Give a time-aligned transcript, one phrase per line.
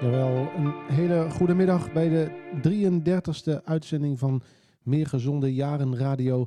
[0.00, 2.30] Jawel, een hele goede middag bij de
[3.60, 4.42] 33ste uitzending van
[4.82, 6.46] Meer Gezonde Jaren Radio.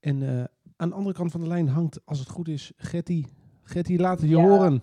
[0.00, 0.44] En eh,
[0.76, 3.24] aan de andere kant van de lijn hangt, als het goed is, Getty.
[3.62, 4.42] Getty, laat het je Ja.
[4.42, 4.82] horen.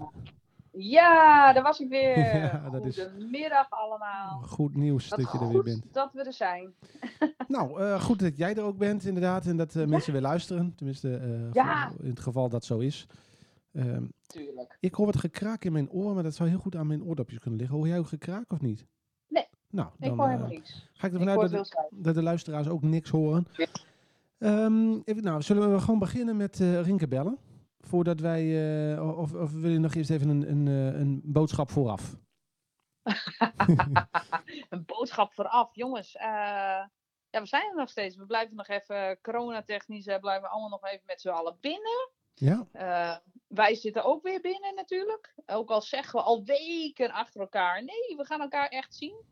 [0.72, 2.18] Ja, daar was ik weer.
[2.38, 4.42] Ja, dat is- Goedemiddag allemaal.
[4.42, 5.86] Goed nieuws dat je er weer bent.
[5.92, 6.70] dat we er zijn.
[7.48, 9.46] Nou, eh, goed dat jij er ook bent, inderdaad.
[9.46, 10.76] En dat eh, mensen weer luisteren.
[10.76, 11.10] Tenminste,
[12.02, 13.08] in het geval dat zo is.
[13.72, 14.78] Ehm, Tuurlijk.
[14.80, 17.40] ik hoor wat gekraak in mijn oor, maar dat zou heel goed aan mijn oordopjes
[17.40, 17.78] kunnen liggen.
[17.78, 18.86] Hoor jij ook gekraak of niet?
[19.28, 19.48] Nee.
[19.70, 20.90] Nou, Ik dan hoor eh, helemaal niks.
[20.94, 23.48] ga ik Ik ervan uit dat, de luisteraars ook niks horen.
[23.52, 23.68] Ja.
[24.38, 27.38] Ehm, even, nou, zullen we gewoon beginnen met eh Rinke bellen?
[27.80, 28.44] Voordat wij,
[28.96, 30.66] eh, of, of wil je nog eerst even een, een,
[31.00, 32.16] een boodschap vooraf?
[34.70, 35.76] Een boodschap vooraf.
[35.76, 38.16] Jongens, ja, we zijn er nog steeds.
[38.16, 42.10] We blijven nog even coronatechnisch, eh, blijven we allemaal nog even met z'n allen binnen.
[42.42, 42.68] Ja?
[42.72, 45.34] Eh, wij zitten ook weer binnen natuurlijk.
[45.46, 47.84] Ook al zeggen we al weken achter elkaar.
[47.84, 49.24] Nee, we gaan elkaar echt zien.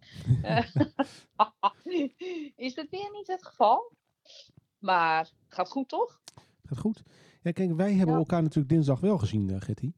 [0.41, 0.65] Eh,
[2.55, 3.91] is dat weer niet het geval?
[4.77, 6.21] Maar gaat goed toch?
[6.63, 7.03] Gaat goed?
[7.41, 8.19] Ja, kijk, wij hebben Ja.
[8.19, 9.91] elkaar natuurlijk dinsdag wel gezien, eh Getty.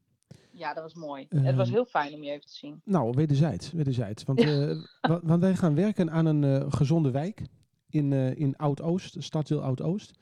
[0.52, 1.26] Ja, dat was mooi.
[1.28, 1.42] Ehm.
[1.44, 2.80] het was heel fijn om je even te zien.
[2.84, 3.70] Nou, wederzijds.
[3.72, 4.24] wederzijds.
[4.24, 4.44] Want,
[5.00, 7.42] wa- want wij gaan werken aan een gezonde wijk
[7.88, 10.18] in, in Oud-Oost, stadsdeel Oud-Oost.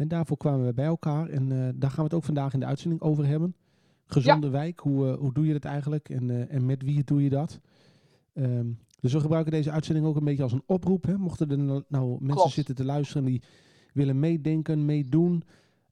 [0.00, 1.28] En daarvoor kwamen we bij elkaar.
[1.28, 3.54] En eh, daar gaan we het ook vandaag in de uitzending over hebben.
[4.06, 6.08] Gezonde wijk, hoe, eh, hoe doe je dat eigenlijk?
[6.08, 7.60] En, eh, en met wie doe je dat?
[8.32, 8.66] Ehm,
[9.00, 11.04] dus we gebruiken deze uitzending ook een beetje als een oproep.
[11.04, 11.18] Hè?
[11.18, 12.52] Mochten er nou, nou mensen Klopt.
[12.52, 13.42] zitten te luisteren die
[13.92, 15.42] willen meedenken, meedoen.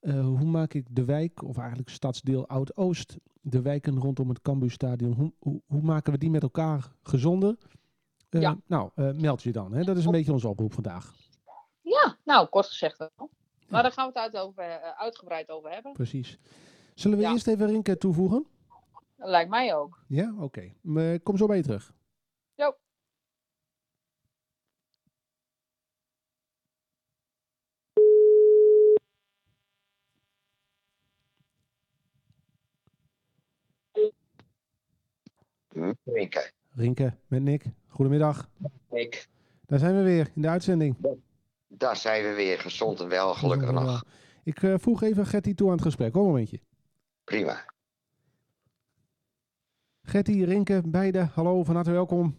[0.01, 5.33] hoe maak ik de wijk, of eigenlijk stadsdeel Oud-Oost, de wijken rondom het Cambuurstadion, hoe,
[5.39, 7.57] hoe, hoe maken we die met elkaar gezonder?
[8.31, 8.59] Ja.
[8.67, 9.73] Nou, meld je dan.
[9.73, 9.85] Hè?
[9.85, 11.15] Dat is een beetje onze oproep vandaag.
[11.83, 13.31] Ja, nou, kort gezegd wel.
[13.69, 15.93] Maar daar gaan we het uit over, eh, uitgebreid over hebben.
[15.93, 16.39] Precies.
[16.95, 17.33] Zullen we Ja.
[17.33, 18.47] eerst even Rinke toevoegen?
[19.17, 20.05] Dat lijkt mij ook.
[20.07, 20.73] Ja, oké.
[21.23, 21.93] Kom zo bij je terug.
[22.55, 22.77] Jo.
[36.05, 36.51] Rinke.
[36.75, 37.65] Rinke met Nick.
[37.89, 38.49] Goedemiddag.
[38.91, 39.29] Ik,
[39.67, 40.97] Daar zijn we weer in de uitzending.
[41.69, 43.85] Daar zijn we weer gezond en wel, gelukkig nog.
[43.85, 44.01] wel.
[44.43, 46.13] Ik eh, voeg even Gertie toe aan het gesprek.
[46.13, 46.61] Hoor een momentje.
[47.25, 47.65] Prima.
[50.03, 51.29] Gertie, Rinke, beide.
[51.35, 52.37] Hallo, van harte welkom.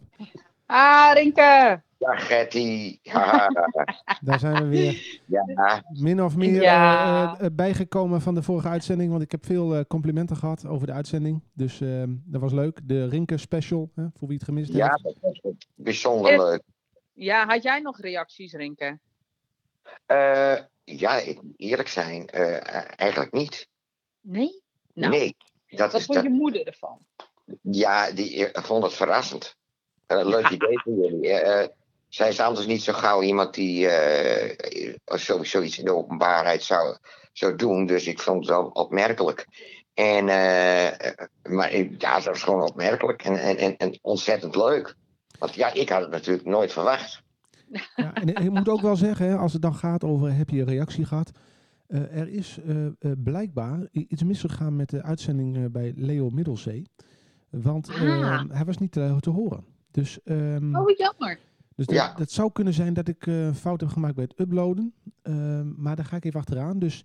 [0.66, 1.82] Ah, Rinke!
[1.98, 2.98] Ja, Getty.
[3.02, 3.48] Haha.
[4.20, 5.20] Daar zijn we weer.
[5.26, 7.36] ja, Min of meer Ja.
[7.38, 9.10] eh, eh, bijgekomen van de vorige uitzending.
[9.10, 11.42] Want ik heb veel eh, complimenten gehad over de uitzending.
[11.52, 12.80] Dus eh, dat was leuk.
[12.84, 15.02] De Rinke special, hè, voor wie het gemist ja, heeft.
[15.02, 15.40] dat was
[15.74, 16.62] bijzonder leuk.
[17.12, 18.98] Ja, had jij nog reacties, Rinke?
[20.06, 23.68] Eh, ja, ik moet eerlijk zijn, eh, eigenlijk niet.
[24.20, 24.62] Nee?
[24.94, 25.36] Nou, nee.
[25.68, 26.98] Dat wat is vond dat, je moeder ervan?
[27.62, 29.56] ja, die ik vond het verrassend.
[30.06, 31.30] Eh, leuk idee van jullie.
[31.30, 31.68] Eh, eh,
[32.08, 36.96] zij is anders niet zo gauw iemand die eh, sowieso iets in de openbaarheid zou,
[37.32, 37.86] zou doen.
[37.86, 39.46] Dus ik vond het wel opmerkelijk.
[39.94, 44.94] En, eh, eh, maar ja, dat was gewoon opmerkelijk en, en, en ontzettend leuk.
[45.38, 47.22] Want ja, ik had het natuurlijk nooit verwacht.
[47.96, 50.60] Ja, en ik moet ook wel zeggen, hè, als het dan gaat over heb je
[50.60, 51.30] een reactie gehad.
[51.86, 52.92] eh, er is eh, eh,
[53.24, 56.86] blijkbaar iets misgegaan met de uitzending eh, bij Leo Middelzee.
[57.50, 58.44] Want eh, Ah.
[58.50, 59.64] hij was niet te, te horen.
[59.90, 61.38] Dus, ehm, Oh, jammer.
[61.76, 62.14] dus dat- Ja.
[62.14, 64.92] dat zou kunnen zijn dat ik eh, een fout heb gemaakt bij het uploaden.
[65.22, 66.78] Ehm, maar daar ga ik even achteraan.
[66.78, 67.04] Dus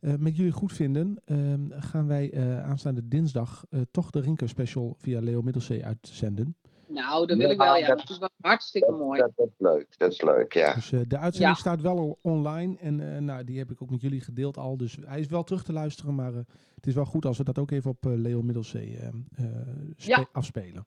[0.00, 4.48] eh, met jullie goed vinden ehm, gaan wij eh, aanstaande dinsdag eh, toch de Rinker
[4.48, 6.56] special via Leo Middelzee uitzenden.
[6.94, 7.86] Nou, dat wil Ja, ik wel, ja.
[7.86, 9.20] dat- Dat is wel hartstikke mooi.
[9.20, 10.74] Dat, dat is leuk, dat is leuk, ja.
[10.74, 11.60] Dus eh, de uitzending Ja.
[11.60, 14.76] staat wel al online en eh, nou, die heb ik ook met jullie gedeeld al.
[14.76, 16.40] Dus hij is wel terug te luisteren, maar eh,
[16.74, 19.06] het is wel goed als we dat ook even op eh, Leo Middelzee eh,
[19.36, 19.44] eh,
[19.96, 20.26] Ja.
[20.32, 20.86] afspelen.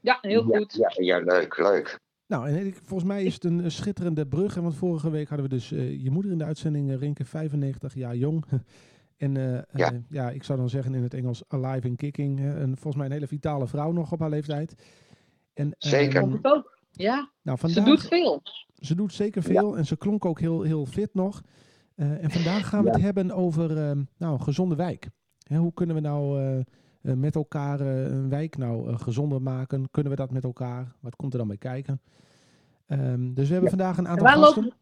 [0.00, 0.72] Ja, heel Ja, goed.
[0.72, 1.98] Ja, ja, leuk, leuk.
[2.26, 4.54] Nou, en ik, volgens mij is het een, schitterende brug.
[4.54, 8.16] Want vorige week hadden we dus eh, je moeder in de uitzending, Rinke, 95 jaar
[8.16, 8.44] jong.
[9.16, 9.32] en
[9.72, 9.92] Ja.
[10.08, 12.38] ja, ik zou dan zeggen in het Engels alive and kicking.
[12.38, 14.74] hè, en volgens mij een hele vitale vrouw nog op haar leeftijd.
[15.54, 16.22] En, Zeker.
[16.22, 16.78] ehm, ook.
[16.90, 18.42] Ja, nou, ze doet veel.
[18.74, 21.42] Ze doet zeker veel en ze klonk ook heel, heel fit nog.
[21.94, 25.08] Eh, en vandaag gaan we het hebben over ehm, nou, een gezonde wijk.
[25.46, 26.64] Hè, hoe kunnen we nou eh, eh,
[27.02, 29.90] met elkaar eh, een wijk nou gezonder maken?
[29.90, 30.92] Kunnen we dat met elkaar?
[31.00, 32.00] Wat komt er dan bij kijken?
[32.86, 34.62] Ehm, dus we hebben vandaag een aantal waar gasten.
[34.62, 34.78] lopen-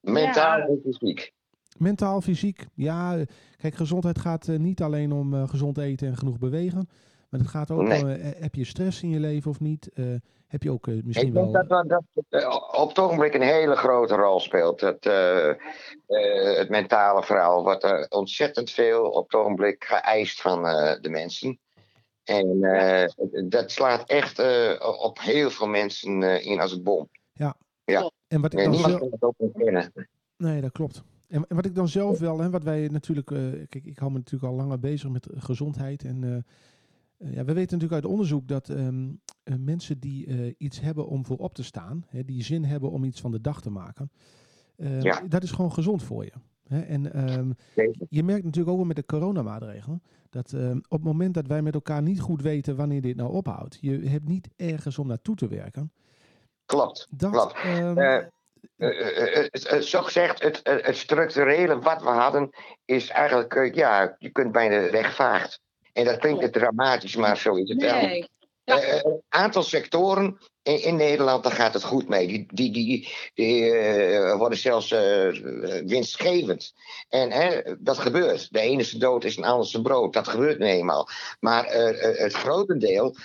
[0.00, 0.66] Mentaal Ja.
[0.66, 1.32] en fysiek.
[1.78, 2.66] Mentaal, fysiek.
[2.74, 3.24] Ja,
[3.56, 6.88] kijk, gezondheid gaat niet alleen om eh, gezond eten en genoeg bewegen.
[7.34, 8.02] Maar het gaat ook Nee.
[8.02, 9.90] om, eh, heb je stress in je leven of niet?
[9.94, 10.04] Eh,
[10.46, 11.52] heb je ook eh, misschien Ik wel...
[11.52, 14.80] denk dat, dat, dat op het ogenblik een hele grote rol speelt.
[14.80, 15.04] Het,
[16.56, 20.62] het mentale verhaal wordt er ontzettend veel op het ogenblik geëist van
[21.00, 21.58] de mensen.
[22.24, 22.60] En
[23.48, 24.38] dat slaat echt
[25.02, 27.08] op heel veel mensen in als een bom.
[28.26, 29.92] En wat ik Nee, dan niemand zelf- kan het ook ontkennen.
[30.36, 31.02] Nee, dat klopt.
[31.28, 33.26] En, en wat ik dan zelf wel, hè, wat wij natuurlijk,
[33.68, 36.04] kijk, ik hou me natuurlijk al langer bezig met gezondheid.
[36.04, 36.44] En
[37.30, 39.10] ja, we weten natuurlijk uit onderzoek dat ehm,
[39.42, 42.90] eh, mensen die eh, iets hebben om voor op te staan, hè, die zin hebben
[42.90, 44.10] om iets van de dag te maken,
[44.76, 45.20] eh, Ja.
[45.28, 46.32] dat is gewoon gezond voor je.
[46.68, 46.80] Hè?
[46.80, 47.50] En ehm,
[48.08, 51.62] je merkt natuurlijk ook wel met de coronamaatregelen, dat ehm, op het moment dat wij
[51.62, 55.36] met elkaar niet goed weten wanneer dit nou ophoudt, je hebt niet ergens om naartoe
[55.36, 55.92] te werken.
[56.66, 57.06] Klopt.
[57.10, 57.54] Dat, Klopt.
[57.54, 58.26] ehm,
[58.76, 62.50] Eh, zo gezegd, het, het, structurele wat we hadden
[62.84, 65.60] is eigenlijk, ja, je kunt bijna rechtvaardigd.
[65.94, 68.00] En dat klinkt dramatisch, maar zo is het wel.
[68.00, 68.28] Nee.
[68.64, 68.80] Ja.
[68.80, 72.26] Eh, een aantal sectoren in, in Nederland, daar gaat het goed mee.
[72.26, 75.28] Die, die, die, die eh, worden zelfs eh,
[75.86, 76.74] winstgevend.
[77.08, 78.52] En hè, dat gebeurt.
[78.52, 80.12] De ene zijn dood is een ander zijn brood.
[80.12, 81.08] Dat gebeurt nu eenmaal.
[81.40, 83.16] Maar eh, het grotendeel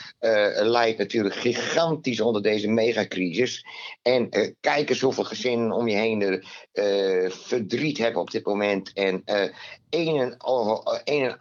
[0.54, 3.66] leidt natuurlijk gigantisch onder deze megacrisis.
[4.02, 8.94] En kijk eens hoeveel gezinnen om je heen er verdriet hebben op dit moment.
[8.94, 9.22] En
[9.90, 11.38] een en, al- een en,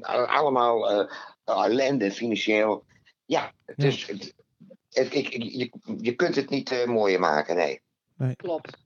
[0.00, 1.08] en allemaal
[1.44, 2.84] ellende financieel.
[3.24, 4.10] Ja, dus
[4.92, 5.70] ik, ik- je,
[6.00, 7.80] je kunt het niet eh, mooier maken, nee.
[8.36, 8.78] Klopt.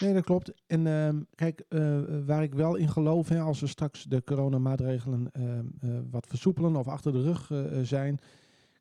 [0.00, 0.52] Nee, dat klopt.
[0.66, 5.28] En ehm, kijk, eh, waar ik wel in geloof, hè, als we straks de coronamaatregelen
[5.32, 8.18] ehm, eh, wat versoepelen of achter de rug eh, eh, zijn.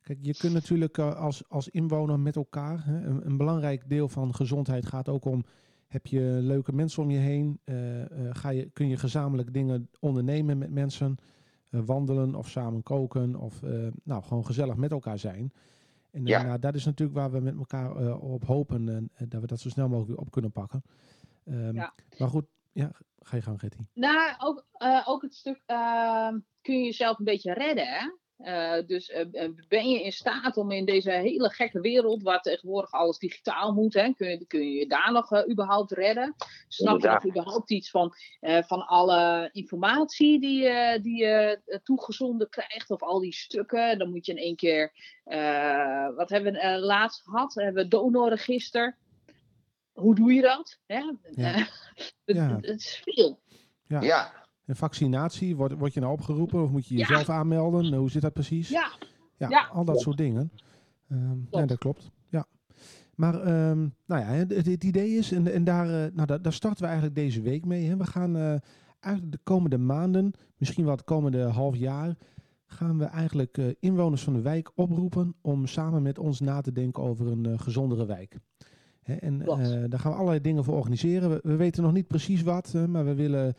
[0.02, 4.08] Kijk, je kunt natuurlijk eh, als, als inwoner met elkaar, hè, een, een belangrijk deel
[4.10, 5.44] van gezondheid gaat ook om,
[5.88, 7.60] heb je leuke mensen om je heen?
[7.64, 11.16] Eh, eh, ga je, kun je gezamenlijk dingen ondernemen met mensen?
[11.70, 15.52] Eh, wandelen of samen koken of eh, nou, gewoon gezellig met elkaar zijn.
[16.18, 16.44] En eh, Ja.
[16.44, 19.48] nou, dat is natuurlijk waar we met elkaar eh, op hopen en eh, dat we
[19.48, 20.84] dat zo snel mogelijk weer op kunnen pakken.
[21.46, 21.94] Ehm, Ja.
[22.18, 23.78] Maar goed, ja, ga je gang, Getty.
[23.94, 27.88] Nou, ook, eh, ook het stuk ehm, kun je jezelf een beetje redden.
[27.88, 28.10] Hè?
[28.38, 32.42] Eh, dus eh, eh, ben je in staat om in deze hele gekke wereld, waar
[32.42, 36.36] tegenwoordig alles digitaal moet, hè, kun, je, kun je je daar nog überhaupt redden?
[36.68, 42.50] Snap je nog überhaupt iets van, eh, van alle informatie die, je die je toegezonden
[42.50, 43.98] krijgt, of al die stukken?
[43.98, 44.92] Dan moet je in één keer,
[45.24, 47.54] eh, wat hebben we laatst gehad?
[47.54, 48.98] We hebben we donorregister.
[49.94, 50.80] Hoe doe je dat?
[50.86, 51.00] Hè?
[51.32, 51.54] Ja.
[52.26, 52.56] Het, Ja.
[52.56, 53.40] het- het is veel.
[53.88, 54.02] Ja.
[54.02, 57.00] Ja, En vaccinatie, word, word je nou opgeroepen of moet je Ja.
[57.08, 57.94] jezelf aanmelden?
[57.94, 58.70] Hoe zit dat precies?
[58.70, 58.92] Ja,
[59.38, 59.70] Ja, Ja.
[59.74, 60.52] al dat soort dingen.
[61.10, 62.12] Ehm ja, dat klopt.
[62.30, 62.46] Ja.
[63.16, 66.54] Maar ehm, nou ja, het, het- idee is, en, en daar, eh, nou, daar, daar
[66.54, 67.86] starten we eigenlijk deze week mee.
[67.88, 67.98] Hè.
[67.98, 68.36] We gaan
[69.00, 72.16] eigenlijk de komende maanden, misschien wel het komende half jaar,
[72.66, 76.72] gaan we eigenlijk eh, inwoners van de wijk oproepen om samen met ons na te
[76.72, 78.38] denken over een gezondere wijk.
[79.02, 79.38] Hè, en
[79.90, 81.30] daar gaan we allerlei dingen voor organiseren.
[81.30, 83.56] We, we weten nog niet precies wat, maar we willen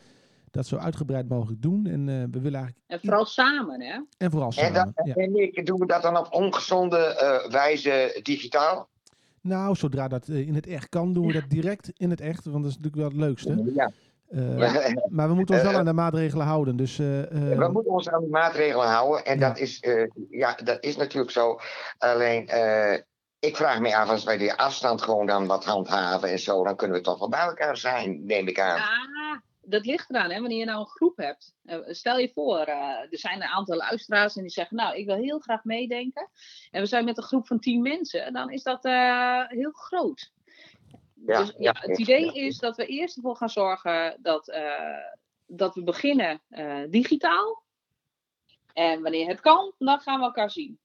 [0.58, 1.86] dat zo uitgebreid mogelijk doen.
[1.86, 4.00] En eh, we willen eigenlijk, en vooral samen, hè?
[4.18, 4.92] en vooral en, samen.
[5.04, 5.14] ja.
[5.14, 8.88] en doen we dat dan op ongezonde eh, wijze digitaal?
[9.40, 12.44] Nou, zodra dat eh, in het echt kan, doen we dat direct in het echt.
[12.44, 13.72] Want dat is natuurlijk wel het leukste.
[13.74, 13.90] Ja.
[14.28, 16.76] Eh, Maar we moeten ons wel aan de maatregelen houden.
[16.76, 19.24] Dus eh, eh, We moeten ons aan die maatregelen houden.
[19.24, 19.48] En Ja.
[19.48, 21.58] dat, is, eh, ja, dat is natuurlijk zo.
[21.98, 22.92] Alleen, eh,
[23.38, 26.64] ik vraag me af als wij die afstand gewoon dan wat handhaven en zo.
[26.64, 28.76] Dan kunnen we toch wel bij elkaar zijn, neem ik aan.
[28.76, 30.40] Ja, dat ligt eraan, hè?
[30.40, 31.54] Wanneer je nou een groep hebt.
[31.64, 32.76] Eh, stel je voor, eh,
[33.10, 36.28] er zijn een aantal luisteraars en die zeggen, nou, ik wil heel graag meedenken.
[36.70, 40.32] En we zijn met een groep van tien mensen, dan is dat eh, heel groot.
[41.26, 42.04] Ja, dus, ja, ja, het ja.
[42.04, 45.04] idee is dat we eerst ervoor gaan zorgen dat, eh,
[45.46, 47.62] dat we beginnen eh, digitaal.
[48.72, 50.78] En wanneer het kan, dan gaan we elkaar zien.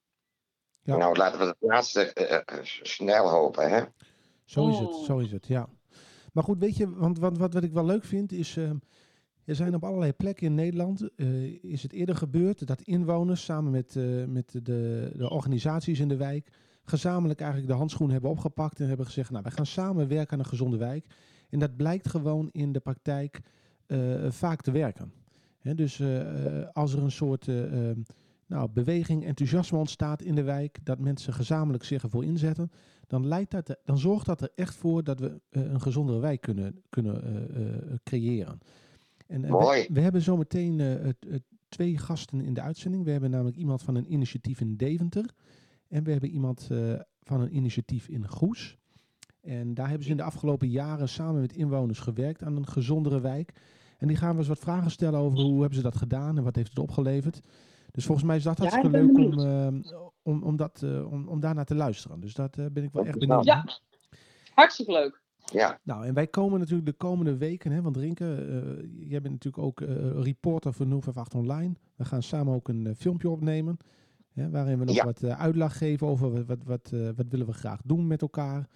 [0.82, 0.98] Ja.
[0.98, 2.14] Nou, laten we het laatste
[2.82, 3.84] snel hopen, hè?
[4.46, 5.04] zo is het, Oh.
[5.04, 5.70] zo is het, ja.
[6.34, 8.58] Maar goed, weet je, want wat, wat, wat ik wel leuk vind is...
[8.58, 8.70] eh,
[9.46, 13.72] er zijn op allerlei plekken in Nederland, eh, is het eerder gebeurd dat inwoners samen
[13.72, 16.52] met, eh, met de, de organisaties in de wijk
[16.84, 20.40] gezamenlijk eigenlijk de handschoen hebben opgepakt en hebben gezegd, nou, wij gaan samen werken aan
[20.40, 21.06] een gezonde wijk.
[21.50, 23.42] En dat blijkt gewoon in de praktijk
[23.86, 24.00] eh,
[24.30, 25.14] vaak te werken.
[25.76, 26.02] Dus
[26.74, 27.98] als er een soort eh, eh,
[28.46, 32.72] nou, beweging, enthousiasme ontstaat in de wijk, dat mensen gezamenlijk zich ervoor inzetten,
[33.08, 36.20] dan, leidt dat er- dan zorgt dat er echt voor dat we eh, een gezondere
[36.20, 38.60] wijk kunnen, kunnen eh, eh, creëren.
[39.28, 39.88] En, we-.
[39.94, 40.82] We, hebben zometeen
[41.70, 43.04] twee gasten in de uitzending.
[43.04, 45.34] We hebben namelijk iemand van een initiatief in Deventer.
[45.88, 46.70] En we hebben iemand
[47.22, 48.78] van een initiatief in Goes.
[49.42, 53.22] En daar hebben ze in de afgelopen jaren samen met inwoners gewerkt aan een gezondere
[53.22, 53.54] wijk.
[53.98, 56.44] En die gaan we eens wat vragen stellen over hoe hebben ze dat gedaan en
[56.44, 57.42] wat heeft het opgeleverd.
[57.94, 59.68] Dus volgens mij is dat hartstikke leuk om, eh,
[60.22, 62.20] om, om, dat, eh, om, om daarnaar te luisteren.
[62.20, 63.46] Dus dat eh, ben ik wel Dat echt benieuwd.
[63.46, 63.66] Ja,
[64.54, 65.22] hartstikke leuk.
[65.52, 69.34] Ja, Nou, en wij komen natuurlijk de komende weken, hè, want Rinke, eh, jij bent
[69.34, 71.74] natuurlijk ook eh, reporter voor 058 Online.
[71.96, 73.78] We gaan samen ook een filmpje opnemen.
[74.34, 75.04] Hè, waarin we nog Ja.
[75.06, 78.68] wat uitleg geven over wat, wat, wat, eh, wat willen we graag doen met elkaar.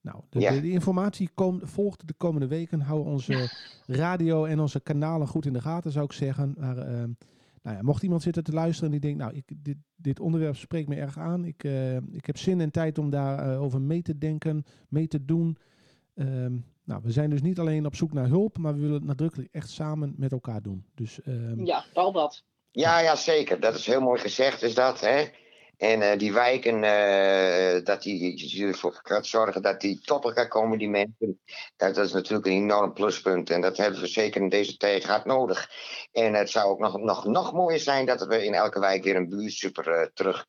[0.00, 0.50] Nou, de, Ja.
[0.52, 2.80] de, de informatie kom, volgt de komende weken.
[2.80, 3.50] Hou onze
[3.86, 6.54] radio en onze kanalen goed in de gaten, zou ik zeggen.
[6.58, 7.10] Maar, ehm,
[7.62, 10.56] nou ja, mocht iemand zitten te luisteren en die denkt, nou, ik, dit, dit onderwerp
[10.56, 11.44] spreekt me erg aan.
[11.44, 15.24] Ik, eh, ik heb zin en tijd om daarover over mee te denken, mee te
[15.24, 15.56] doen.
[16.14, 19.04] Ehm, nou, we zijn dus niet alleen op zoek naar hulp, maar we willen het
[19.04, 20.84] nadrukkelijk echt samen met elkaar doen.
[20.94, 22.44] Dus ehm, Ja, al dat.
[22.70, 23.60] Ja, ja, zeker.
[23.60, 25.00] Dat is heel mooi gezegd, is dat.
[25.00, 25.24] Hè?
[25.82, 30.48] En eh, die wijken, eh, dat die, je ervoor gaat zorgen dat die tot elkaar
[30.48, 31.40] komen, die mensen.
[31.76, 33.50] Ja, dat is natuurlijk een enorm pluspunt.
[33.50, 35.70] En dat hebben we zeker in deze tijd hard nodig.
[36.12, 39.16] En het zou ook nog, nog, nog mooier zijn dat we in elke wijk weer
[39.16, 40.46] een buurtsuper eh, terug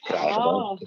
[0.00, 0.44] krijgen.
[0.44, 0.80] Oh.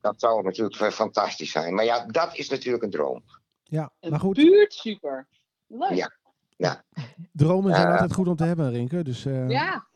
[0.00, 1.74] Dat, zou natuurlijk fantastisch zijn.
[1.74, 3.22] Maar ja, dat is natuurlijk een droom.
[3.62, 5.26] ja, maar goed, buurt super.
[5.66, 6.18] Leuk.
[6.56, 6.84] Ja.
[7.32, 7.92] dromen zijn Ja.
[7.92, 9.02] altijd goed om te hebben, Rinke.
[9.02, 9.88] Dus eh, Ja.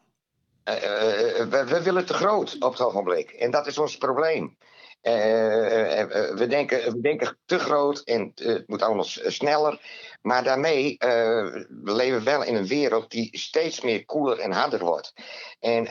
[0.64, 3.30] Eh, eh, eh, we, willen te groot op het ogenblik.
[3.30, 4.56] En dat is ons probleem.
[5.02, 9.80] We, denken, we denken te groot en het moet allemaal sneller.
[10.22, 15.12] Maar daarmee we leven wel in een wereld die steeds meer koeler en harder wordt.
[15.60, 15.84] En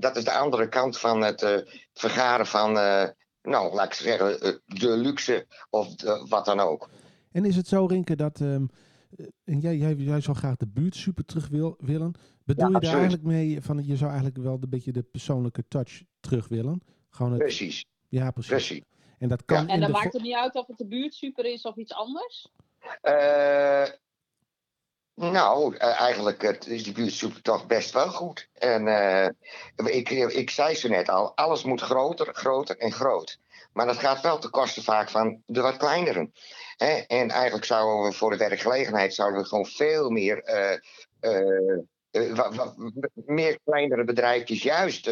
[0.00, 2.72] dat is de andere kant van het vergaren van,
[3.42, 6.88] nou, laat ik zeggen, de luxe of de- wat dan ook.
[7.32, 8.68] En is het zo, Rinke, dat ehm, eh,
[9.44, 12.14] en jij, jij, jij zou graag de buurt super terug wil, willen?
[12.44, 13.00] Bedoel Ja, je daar absoluut.
[13.00, 16.82] eigenlijk mee van je zou eigenlijk wel een beetje de persoonlijke touch terug willen?
[17.10, 18.50] Gewoon het, Precies, ja, precies.
[18.50, 18.82] precies.
[19.18, 19.72] En dat kan Ja.
[19.72, 21.92] En dan de maakt het niet uit of het de buurt super is of iets
[21.92, 22.48] anders.
[23.00, 23.84] Eh,
[25.14, 28.48] nou, eh, eigenlijk het is die buurtsoep toch best wel goed.
[28.52, 29.28] En eh,
[29.94, 33.38] ik, ik zei ze net al, alles moet groter, groter en groot.
[33.72, 36.32] Maar dat gaat wel ten koste vaak van de wat kleineren.
[36.76, 36.92] Hè?
[36.92, 40.72] En eigenlijk zouden we voor de werkgelegenheid zouden we gewoon veel meer, eh,
[41.20, 41.78] eh,
[42.10, 42.70] eh,
[43.26, 45.10] meer kleinere bedrijfjes juist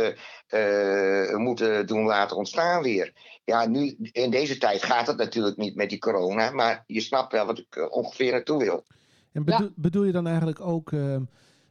[1.32, 3.12] moeten doen laten ontstaan weer.
[3.44, 7.32] Ja, nu in deze tijd gaat het natuurlijk niet met die corona, maar je snapt
[7.32, 8.84] wel wat ik ongeveer naartoe wil.
[9.32, 11.22] En bedoel, bedoel je dan eigenlijk ook, ehm,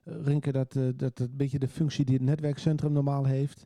[0.06, 3.66] Rinke, dat, eh, dat het een beetje de functie die het netwerkcentrum normaal heeft?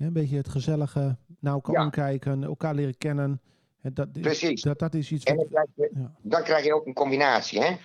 [0.00, 1.84] Een beetje het gezellige, naar elkaar Ja.
[1.84, 3.40] omkijken, elkaar leren kennen.
[3.80, 4.62] Hè, dat, Precies.
[4.62, 5.50] Dat, dat is iets En wat...
[5.50, 6.12] dan krijg, je, Ja.
[6.22, 7.76] dan krijg je ook een combinatie, hè?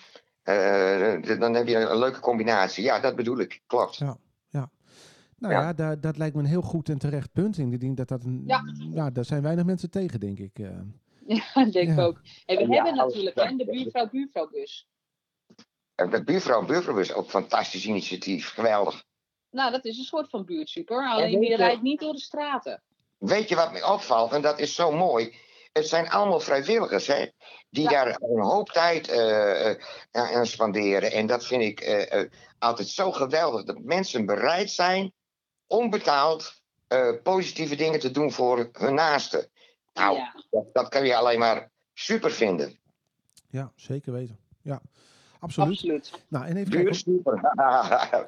[0.43, 2.83] Eh, dan heb je een, leuke combinatie.
[2.83, 3.61] Ja, dat bedoel ik.
[3.67, 3.95] Klopt.
[3.97, 4.17] Ja.
[5.37, 5.73] Nou ja, Ja.
[5.73, 7.57] daar, dat lijkt me een heel goed en terecht punt.
[7.57, 8.61] Ik denk dat dat een, Ja.
[8.93, 10.59] ja, daar zijn weinig mensen tegen, denk ik.
[10.59, 10.69] eh.
[11.27, 12.03] Ja, denk ik Ja.
[12.03, 12.21] ook.
[12.45, 14.87] En we Ja, hebben als- natuurlijk hè, de buurvrouw buurvrouwbus.
[15.95, 18.49] En de buurvrouw en buurvrouw is ook een fantastisch initiatief.
[18.49, 19.03] Geweldig.
[19.55, 21.07] Nou, dat is een soort van buurtsuper.
[21.09, 22.81] Alleen die rijdt niet door de straten.
[23.17, 24.31] Weet je wat me opvalt?
[24.31, 25.35] En dat is zo mooi.
[25.73, 27.25] Het zijn allemaal vrijwilligers, hè?
[27.69, 27.89] Die Ja.
[27.89, 29.77] daar een hoop tijd eh, eh,
[30.11, 31.11] aan spanderen.
[31.11, 33.63] En dat vind ik eh, eh, altijd zo geweldig.
[33.63, 35.13] Dat mensen bereid zijn,
[35.67, 39.49] onbetaald, eh, positieve dingen te doen voor hun naasten.
[39.93, 40.33] Nou, Ja.
[40.49, 42.79] dat, dat kan je alleen maar super vinden.
[43.49, 44.39] Ja, zeker weten.
[44.61, 44.81] Ja,
[45.45, 45.71] absoluut.
[45.71, 46.25] Absoluut.
[46.27, 46.95] Nou, en even kijken.
[46.95, 47.39] Super.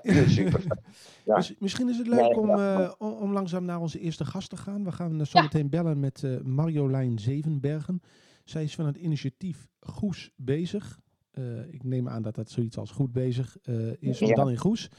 [1.25, 1.35] Ja.
[1.35, 2.79] Mis- misschien is het leuk Nee, om, ja.
[2.83, 4.83] eh, om, om langzaam naar onze eerste gast te gaan.
[4.83, 8.01] We gaan eh, zo meteen bellen met eh, Marjolein Zevenbergen.
[8.43, 10.99] Zij is van het initiatief Goes bezig.
[11.69, 13.57] Ik neem aan dat dat zoiets als goed bezig
[13.99, 14.35] is, Ja.
[14.35, 14.89] dan in Goes.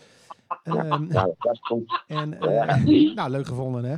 [0.63, 2.05] Ehm, Nou, dat is goed.
[2.07, 2.29] En,
[3.15, 3.95] nou, leuk gevonden, hè?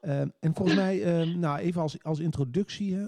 [0.00, 3.06] Ehm, en volgens mij, ehm, nou, even als, als introductie, hè,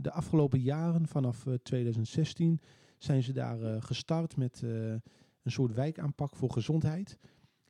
[0.00, 2.60] de afgelopen jaren, vanaf eh, 2016,
[2.98, 4.70] zijn ze daar eh, gestart met eh,
[5.42, 7.18] een soort wijkaanpak voor gezondheid.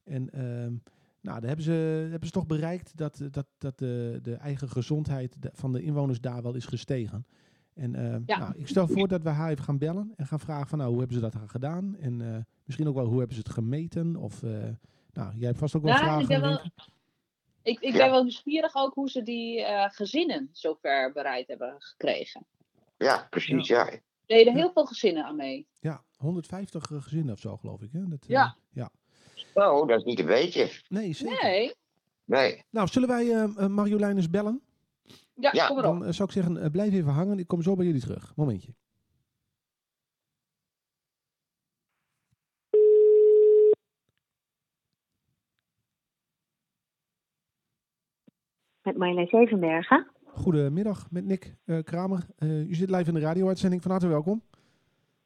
[0.04, 0.72] En ehm,
[1.20, 4.68] nou, daar hebben ze, hebben ze toch bereikt dat, eh, dat, dat de, de eigen
[4.68, 7.26] gezondheid van de inwoners daar wel is gestegen.
[7.74, 8.38] En ehm, Ja.
[8.38, 10.90] nou, ik stel voor dat we haar even gaan bellen en gaan vragen van nou,
[10.90, 11.96] hoe hebben ze dat gedaan?
[11.96, 14.16] En eh, misschien ook wel hoe hebben ze het gemeten?
[14.16, 14.50] Of, eh,
[15.12, 16.20] nou, jij hebt vast ook wel Ja, vragen.
[16.22, 16.60] ik ben wel-?
[17.62, 17.98] Ik, ik Ja.
[17.98, 22.46] ben wel nieuwsgierig ook hoe ze die eh, gezinnen zover bereid hebben gekregen.
[22.96, 23.68] Ja, precies.
[23.68, 23.90] Ja.
[23.90, 25.66] Er deden heel veel gezinnen aan mee.
[25.80, 27.92] Ja, 150 gezinnen of zo, geloof ik.
[27.92, 28.08] Hè?
[28.08, 28.56] Dat, eh, Ja.
[28.72, 28.90] ja.
[29.54, 30.70] Oh, dat is niet een beetje.
[30.88, 31.42] Nee, zeker.
[31.42, 31.72] Nee.
[32.24, 32.64] Nee.
[32.70, 34.62] Nou, zullen wij eh eh, Marjolein eens bellen?
[35.34, 35.98] Ja, Ja, kom maar op.
[35.98, 37.38] Dan eh, zou ik zeggen, eh, blijf even hangen.
[37.38, 38.32] Ik kom zo bij jullie terug.
[38.36, 38.74] Momentje.
[48.82, 50.10] Met Marjolein Zevenbergen.
[50.34, 52.26] Goedemiddag met Nick eh, Kramer.
[52.36, 53.82] Eh, u zit live in de radio-uitzending.
[53.82, 54.42] Van harte welkom.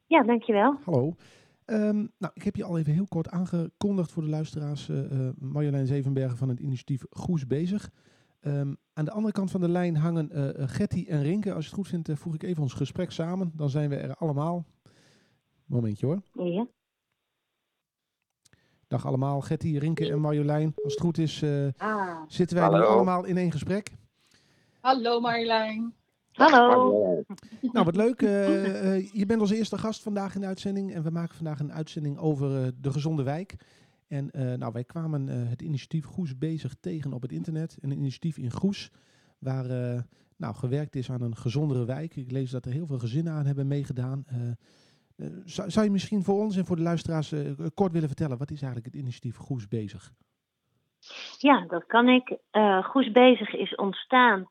[0.05, 0.77] Ja, dankjewel.
[0.83, 1.15] Hallo.
[1.65, 4.89] Ehm, nou, ik heb je al even heel kort aangekondigd voor de luisteraars.
[4.89, 7.89] eh, Marjolein Zevenbergen van het initiatief Goes Bezig.
[8.39, 11.53] Ehm, aan de andere kant van de lijn hangen eh, eh, Getty en Rinke.
[11.53, 13.51] Als je het goed vindt, voeg ik even ons gesprek samen.
[13.55, 14.65] Dan zijn we er allemaal.
[15.65, 16.21] Momentje hoor.
[16.33, 16.67] Ja.
[18.87, 20.73] Dag allemaal, Getty, Rinke en Marjolein.
[20.83, 22.21] Als het goed is, eh, Ah.
[22.27, 23.91] zitten wij nu allemaal in één gesprek.
[24.81, 25.93] Hallo Marjolein.
[26.31, 27.23] Hallo.
[27.71, 28.21] Nou, wat leuk.
[28.21, 30.93] eh, eh, je bent onze eerste gast vandaag in de uitzending.
[30.93, 33.55] En we maken vandaag een uitzending over eh, de gezonde wijk.
[34.07, 37.77] En eh, nou, wij kwamen eh, het initiatief Goes bezig tegen op het internet.
[37.79, 38.91] Een initiatief in Goes,
[39.39, 40.01] waar eh,
[40.37, 42.15] nou, gewerkt is aan een gezondere wijk.
[42.15, 44.25] Ik lees dat er heel veel gezinnen aan hebben meegedaan.
[45.45, 47.41] Zou, zou je misschien voor ons en voor de luisteraars eh,
[47.73, 50.13] kort willen vertellen, wat is eigenlijk het initiatief Goes bezig?
[51.37, 52.37] Ja, dat kan ik.
[52.51, 54.49] Eh Goes Bezig is ontstaan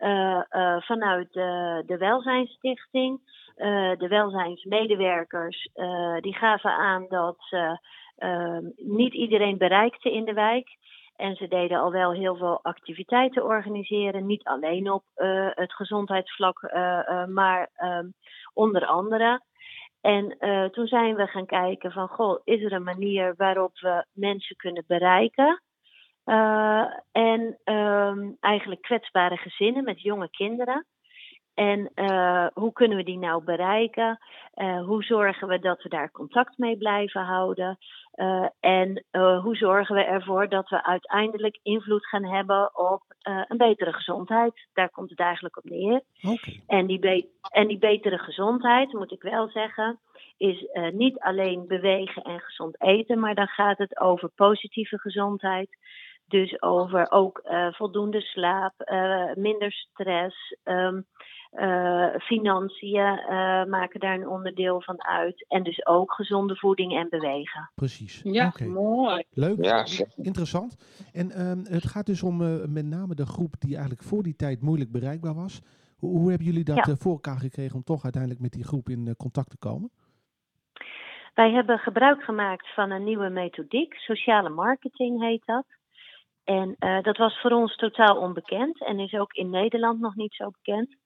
[0.00, 3.38] eh, eh, vanuit de, de Welzijnsstichting.
[3.98, 5.68] De welzijnsmedewerkers
[6.20, 7.78] die gaven aan dat ze
[8.16, 10.68] eh, niet iedereen bereikte in de wijk.
[11.16, 14.26] En ze deden al wel heel veel activiteiten organiseren.
[14.26, 15.04] Niet alleen op
[15.54, 16.60] het gezondheidsvlak,
[17.28, 18.06] maar ehm,
[18.54, 19.40] onder andere.
[20.00, 20.36] En
[20.72, 24.84] toen zijn we gaan kijken van, goh, is er een manier waarop we mensen kunnen
[24.86, 25.62] bereiken?
[26.30, 30.86] Eh, en ehm, eigenlijk kwetsbare gezinnen met jonge kinderen.
[31.54, 34.18] En eh, hoe kunnen we die nou bereiken?
[34.54, 37.78] Eh, hoe zorgen we dat we daar contact mee blijven houden?
[38.60, 39.04] En
[39.42, 43.02] hoe zorgen we ervoor dat we uiteindelijk invloed gaan hebben op
[43.48, 44.68] een betere gezondheid?
[44.72, 46.02] Daar komt het eigenlijk op neer.
[46.66, 49.98] En die, be- en die betere gezondheid, moet ik wel zeggen,
[50.36, 55.68] is niet alleen bewegen en gezond eten, maar dan gaat het over positieve gezondheid.
[56.30, 61.00] Dus over ook eh, voldoende slaap, eh, minder stress, ehm,
[61.50, 65.44] eh, financiën eh, maken daar een onderdeel van uit.
[65.48, 67.70] En dus ook gezonde voeding en bewegen.
[67.74, 68.20] precies.
[68.24, 69.24] Ja, mooi.
[69.30, 70.76] Leuk, Ja, interessant.
[71.12, 74.36] En ehm, het gaat dus om eh, met name de groep die eigenlijk voor die
[74.36, 75.60] tijd moeilijk bereikbaar was.
[75.98, 76.94] Hoe, hoe hebben jullie dat Ja.
[76.96, 79.90] voor elkaar gekregen om toch uiteindelijk met die groep in contact te komen?
[81.34, 85.64] Wij hebben gebruik gemaakt van een nieuwe methodiek, sociale marketing heet dat.
[86.50, 90.34] En eh, dat was voor ons totaal onbekend en is ook in Nederland nog niet
[90.34, 90.96] zo bekend.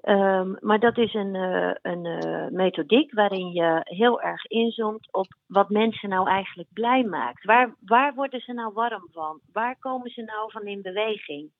[0.00, 5.26] Ehm, maar dat is een, eh, een eh, methodiek waarin je heel erg inzoomt op
[5.46, 7.44] wat mensen nou eigenlijk blij maakt.
[7.44, 9.40] Waar, waar worden ze nou warm van?
[9.52, 11.50] Waar komen ze nou van in beweging?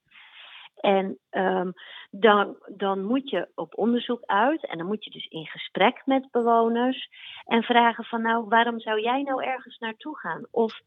[0.75, 1.71] En ehm,
[2.11, 6.31] dan, dan moet je op onderzoek uit en dan moet je dus in gesprek met
[6.31, 7.09] bewoners
[7.45, 10.47] en vragen van nou, waarom zou jij nou ergens naartoe gaan?
[10.51, 10.81] Of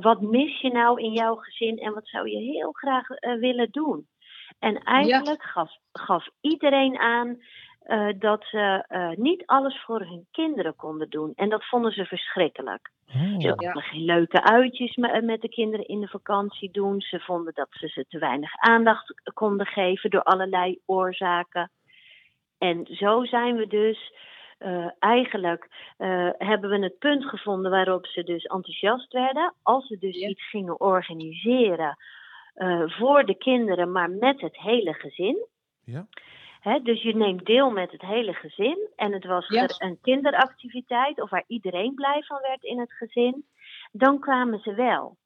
[0.00, 3.68] wat mis je nou in jouw gezin en wat zou je heel graag eh, willen
[3.70, 4.08] doen?
[4.58, 7.38] En eigenlijk gaf, gaf iedereen aan
[7.80, 11.32] eh, dat ze eh, niet alles voor hun kinderen konden doen.
[11.34, 12.90] En dat vonden ze verschrikkelijk.
[13.08, 17.00] Oh, Ze konden geen leuke uitjes me- met de kinderen in de vakantie doen.
[17.00, 21.70] Ze vonden dat ze ze te weinig aandacht konden geven door allerlei oorzaken.
[22.58, 24.12] En zo zijn we dus
[24.58, 29.54] eh, eigenlijk eh, hebben we het punt gevonden waarop ze dus enthousiast werden.
[29.62, 30.28] Als ze dus Ja.
[30.28, 31.96] iets gingen organiseren
[32.54, 35.46] eh, voor de kinderen, maar met het hele gezin.
[35.84, 36.06] Ja.
[36.82, 38.88] Dus je neemt deel met het hele gezin.
[38.96, 43.44] En het was een kinderactiviteit of waar iedereen blij van werd in het gezin.
[43.92, 45.16] Dan kwamen ze wel.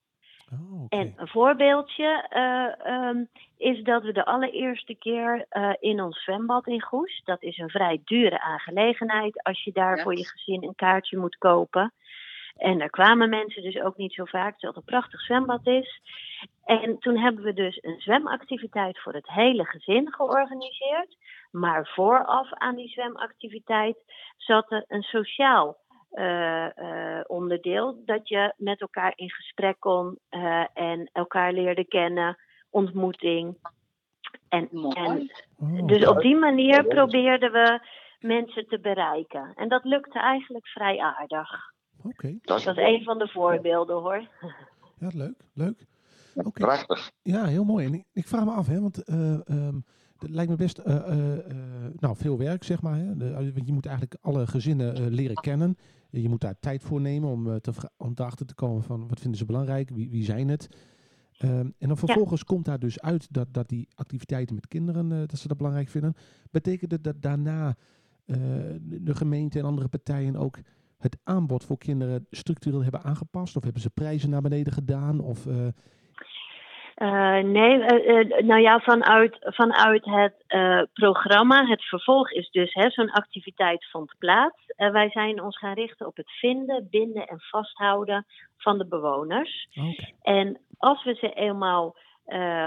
[0.52, 0.86] Oh.
[0.88, 3.24] En een voorbeeldje eh, ehm,
[3.56, 7.70] is dat we de allereerste keer eh, in ons zwembad in Goes, dat is een
[7.70, 11.92] vrij dure aangelegenheid als je daar voor je gezin een kaartje moet kopen.
[12.56, 16.00] En daar kwamen mensen dus ook niet zo vaak, terwijl het een prachtig zwembad is.
[16.64, 21.16] En toen hebben we dus een zwemactiviteit voor het hele gezin georganiseerd.
[21.50, 23.96] Maar vooraf aan die zwemactiviteit
[24.36, 25.76] zat er een sociaal
[26.10, 26.78] eh,
[27.18, 28.02] eh, onderdeel.
[28.04, 32.36] Dat je met elkaar in gesprek kon eh, en elkaar leerde kennen,
[32.70, 33.56] ontmoeting.
[34.48, 37.80] En, Oh, dus op die manier probeerden we
[38.20, 39.52] mensen te bereiken.
[39.54, 41.50] En dat lukte eigenlijk vrij aardig.
[42.04, 44.28] Oké, Dat is Dat is een van de voorbeelden hoor.
[44.98, 45.86] ja, leuk, leuk.
[46.34, 47.10] Oké, prachtig.
[47.22, 47.86] ja, heel mooi.
[47.86, 49.74] En ik, ik vraag me af, hè, want eh, ehm,
[50.18, 51.56] het lijkt me best eh, eh, eh,
[51.98, 52.94] nou, veel werk, zeg maar.
[52.96, 53.16] Hè?
[53.16, 55.76] De- want je moet eigenlijk alle gezinnen eh, leren kennen.
[56.10, 59.38] Je moet daar tijd voor nemen om, eh, te, om te komen van wat vinden
[59.38, 60.68] ze belangrijk, wie, wie zijn het.
[61.38, 65.18] Ehm, en dan vervolgens komt daar dus uit dat, dat die activiteiten met kinderen, eh,
[65.18, 66.14] dat ze dat belangrijk vinden.
[66.50, 67.76] Betekent het dat daarna
[68.24, 68.36] eh,
[68.80, 70.58] de gemeente en andere partijen ook
[70.98, 73.56] het aanbod voor kinderen structureel hebben aangepast?
[73.56, 75.20] Of hebben ze prijzen naar beneden gedaan?
[75.20, 75.46] Of,
[77.00, 80.34] Eh, nee, eh, eh, nou ja, vanuit, vanuit het
[80.92, 84.56] programma, het vervolg is dus zo'n activiteit vond plaats.
[84.76, 89.68] Wij zijn ons gaan richten op het vinden, binden en vasthouden van de bewoners.
[90.22, 91.96] En als we ze eenmaal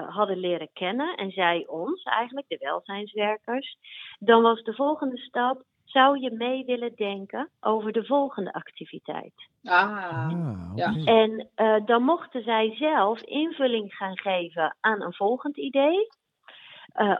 [0.10, 3.78] hadden leren kennen, en zij ons eigenlijk, de welzijnswerkers,
[4.20, 9.34] dan was de volgende stap: zou je mee willen denken over de volgende activiteit?
[9.64, 9.82] Ah,
[10.14, 10.72] Ah.
[10.76, 10.94] Ja.
[11.06, 16.08] En eh, dan mochten zij zelf invulling gaan geven aan een volgend idee.
[16.94, 17.18] Eh,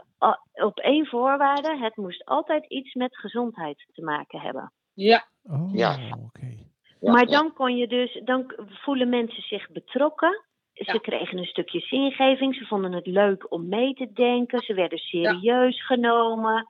[0.52, 4.72] op één voorwaarde: het moest altijd iets met gezondheid te maken hebben.
[4.94, 5.24] ja.
[5.42, 5.96] Oh, Ja.
[6.24, 6.56] oké.
[7.00, 10.44] Maar dan kon je dus, dan voelen mensen zich betrokken.
[10.74, 10.98] Ze Ja.
[10.98, 12.54] kregen een stukje zingeving.
[12.54, 14.60] Ze vonden het leuk om mee te denken.
[14.60, 16.66] Ze werden serieus genomen.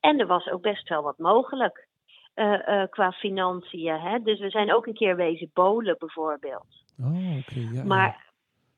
[0.00, 1.86] En er was ook best wel wat mogelijk
[2.34, 4.00] eh, eh, qua financiën.
[4.00, 4.18] Hè?
[4.22, 6.66] Dus we zijn ook een keer wezen bolen bijvoorbeeld.
[7.00, 7.38] Oh,
[7.72, 7.84] ja.
[7.84, 8.32] Maar,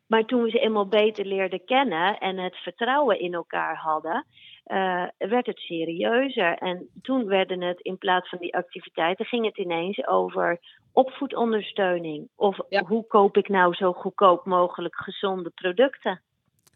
[0.06, 4.26] maar toen we ze eenmaal beter leerden kennen en het vertrouwen in elkaar hadden,
[4.64, 6.54] eh, werd het serieuzer.
[6.58, 10.60] En toen werden het in plaats van die activiteiten, ging het ineens over
[10.92, 12.28] opvoedondersteuning.
[12.36, 12.84] Of Ja.
[12.84, 16.22] hoe koop ik nou zo goedkoop mogelijk gezonde producten?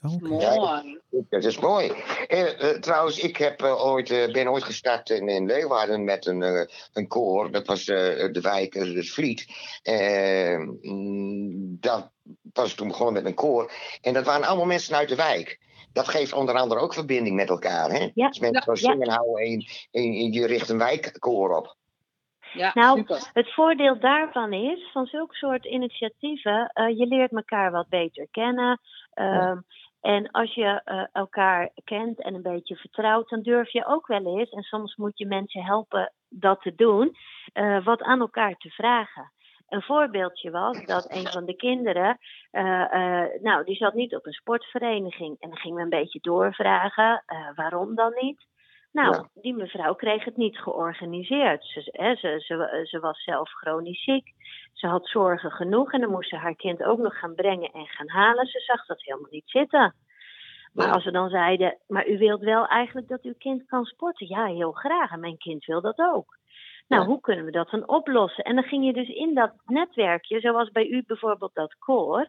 [0.03, 0.21] Oh.
[0.21, 1.01] Mooi.
[1.31, 1.93] Dat is mooi.
[2.29, 6.43] Eh, trouwens, ik heb, eh, ooit, eh, ben ooit gestart in, in Leeuwarden met een,
[6.43, 7.51] eh, een koor.
[7.51, 9.47] Dat was eh, de wijk, dus Vliet.
[10.81, 12.11] Mm, dat
[12.53, 13.73] was toen begonnen met een koor.
[14.01, 15.59] En dat waren allemaal mensen uit de wijk.
[15.95, 17.91] Dat geeft onder andere ook verbinding met elkaar.
[17.91, 18.11] Hè?
[18.15, 21.77] Ja, Als mensen ja, zo zingen houden en, en, en je richt een wijkkoor op.
[22.53, 23.31] Ja, Nou, super.
[23.33, 28.81] Het voordeel daarvan is, van zulke soort initiatieven, eh, je leert elkaar wat beter kennen.
[29.13, 29.59] Ehm,
[30.01, 34.39] En als je eh, elkaar kent en een beetje vertrouwt, dan durf je ook wel
[34.39, 37.17] eens, en soms moet je mensen helpen dat te doen,
[37.53, 39.33] eh, wat aan elkaar te vragen.
[39.75, 42.19] Een voorbeeldje was dat een van de kinderen,
[42.51, 45.37] eh, eh, nou, die zat niet op een sportvereniging.
[45.41, 48.47] En dan gingen we een beetje doorvragen, eh, waarom dan niet?
[48.93, 49.29] Nou, Ja.
[49.35, 51.65] die mevrouw kreeg het niet georganiseerd.
[51.65, 54.33] Ze, hè, ze, ze, ze was zelf chronisch ziek.
[54.73, 57.87] Ze had zorgen genoeg en dan moest ze haar kind ook nog gaan brengen en
[57.87, 58.47] gaan halen.
[58.47, 59.95] Ze zag dat helemaal niet zitten.
[60.73, 64.29] Maar als we dan zeiden, maar u wilt wel eigenlijk dat uw kind kan sporten?
[64.29, 65.11] Ja, heel graag.
[65.11, 66.39] En mijn kind wil dat ook.
[66.89, 68.45] Nou, hoe kunnen we dat dan oplossen?
[68.45, 72.29] En dan ging je dus in dat netwerkje, zoals bij u bijvoorbeeld dat koor,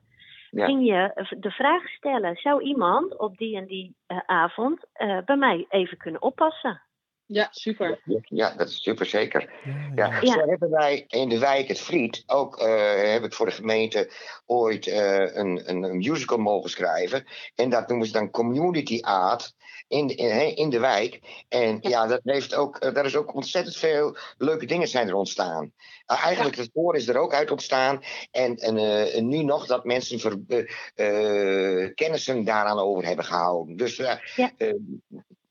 [0.50, 0.66] Ja.
[0.66, 5.36] ging je de vraag stellen: zou iemand op die en die eh, avond eh, bij
[5.38, 6.82] mij even kunnen oppassen?
[7.28, 8.00] Ja, super.
[8.24, 9.54] Ja, dat is super zeker.
[9.64, 10.20] Ja, Ja, ja.
[10.22, 10.32] Ja.
[10.34, 14.12] zo hebben wij in de wijk het Vliet ook eh, heb ik voor de gemeente
[14.46, 17.26] ooit eh, een, een, een musical mogen schrijven.
[17.56, 19.54] En dat noemen ze dan community art
[19.88, 21.44] in, de- in, hè, in de wijk.
[21.50, 25.16] En ja, dat heeft ook, eh, daar is ook ontzettend veel leuke dingen zijn er
[25.16, 25.72] ontstaan.
[26.12, 28.02] Uh, eigenlijk het koor is er ook uit ontstaan.
[28.32, 33.76] En, en, eh, en nu nog dat mensen ver, kennissen daaraan over hebben gehouden.
[33.76, 34.16] Dus eh,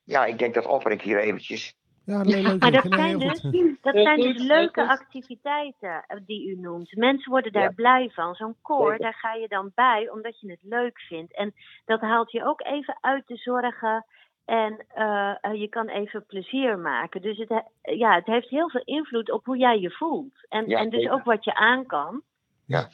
[0.05, 0.25] Ja.
[0.25, 1.75] ik denk dat offer ik hier eventjes.
[2.05, 2.61] Ja, le- leuk.
[2.61, 2.85] Maar dat.
[2.85, 3.41] Nee, zijn dus,
[3.81, 6.97] dat zijn dus leuke activiteiten eh, die u noemt.
[6.97, 7.71] Mensen worden daar Ja.
[7.75, 8.35] blij van.
[8.35, 11.35] Zo'n koor, daar ga je dan bij omdat je het leuk vindt.
[11.37, 14.07] En dat haalt je ook even uit de zorgen.
[14.45, 17.23] En eh, eh, je kan even plezier maken.
[17.23, 20.35] Dus het, he- ja, het heeft heel veel invloed op hoe jij je voelt.
[20.49, 22.23] En, Ja, en dus ook wat je aan kan.
[22.67, 22.89] Ja.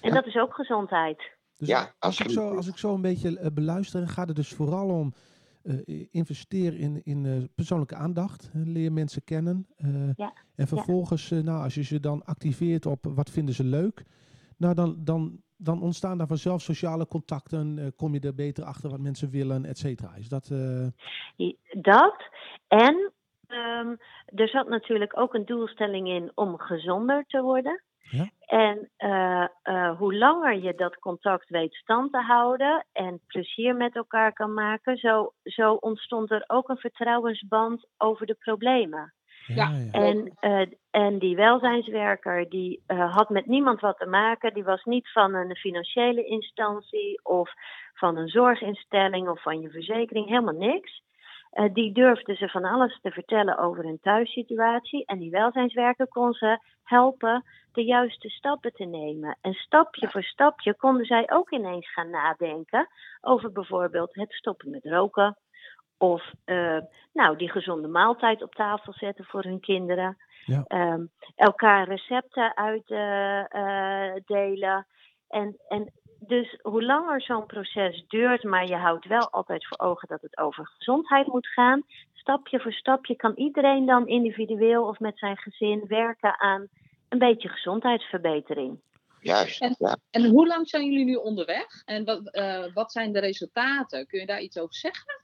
[0.00, 0.14] En Ja.
[0.14, 1.18] dat is ook gezondheid.
[1.56, 4.88] Dus Ja, als, ik zo, als ik zo een beetje beluister, gaat het dus vooral
[4.88, 5.12] om
[5.62, 8.50] eh, investeren in, in eh, persoonlijke aandacht.
[8.54, 9.66] eh, leer mensen kennen.
[9.76, 13.64] eh, Ja, En vervolgens, eh, nou, als je ze dan activeert op wat vinden ze
[13.64, 14.04] leuk,
[14.56, 17.78] nou, dan, dan, dan ontstaan daar vanzelf sociale contacten.
[17.78, 20.14] eh, kom je er beter achter wat mensen willen, et cetera.
[20.14, 20.50] Is dat...
[20.50, 20.86] eh,
[21.80, 22.28] Dat.
[22.68, 23.12] En
[23.46, 23.94] ehm,
[24.26, 27.82] er zat natuurlijk ook een doelstelling in om gezonder te worden.
[28.10, 28.30] Ja.
[28.40, 33.96] En eh, eh, hoe langer je dat contact weet stand te houden en plezier met
[33.96, 39.14] elkaar kan maken, zo, zo ontstond er ook een vertrouwensband over de problemen.
[39.46, 39.90] ja, ja.
[39.90, 44.54] En, eh, en die welzijnswerker die eh, had met niemand wat te maken.
[44.54, 47.50] Die was niet van een financiële instantie of
[47.94, 51.02] van een zorginstelling of van je verzekering, helemaal niks.
[51.50, 55.04] Eh, die durfde ze van alles te vertellen over hun thuissituatie.
[55.04, 59.38] En die welzijnswerker kon ze helpen de juiste stappen te nemen.
[59.40, 62.88] En stapje voor stapje konden zij ook ineens gaan nadenken
[63.20, 65.36] over bijvoorbeeld het stoppen met roken.
[65.98, 66.78] Of eh,
[67.12, 70.16] nou, die gezonde maaltijd op tafel zetten voor hun kinderen.
[70.44, 70.64] Ja.
[70.66, 72.56] Ehm, elkaar recepten
[73.50, 74.86] uitdelen.
[75.28, 80.08] en, en dus hoe langer zo'n proces duurt, maar je houdt wel altijd voor ogen
[80.08, 81.82] dat het over gezondheid moet gaan.
[82.12, 86.66] Stapje voor stapje kan iedereen dan individueel of met zijn gezin werken aan
[87.08, 88.80] een beetje gezondheidsverbetering.
[89.20, 89.60] Juist.
[89.60, 89.96] En- ja.
[90.10, 91.82] En hoe lang zijn jullie nu onderweg?
[91.84, 94.06] En wat, eh, wat zijn de resultaten?
[94.06, 95.22] Kun je daar iets over zeggen?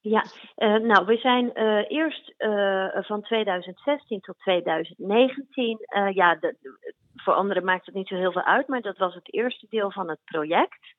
[0.00, 0.24] Ja,
[0.54, 5.78] eh, nou, we zijn eh, eerst eh, van 2016 tot 2019.
[5.80, 8.96] eh, ja, de, de- voor anderen maakt het niet zo heel veel uit, maar dat
[8.98, 10.94] was het eerste deel van het project.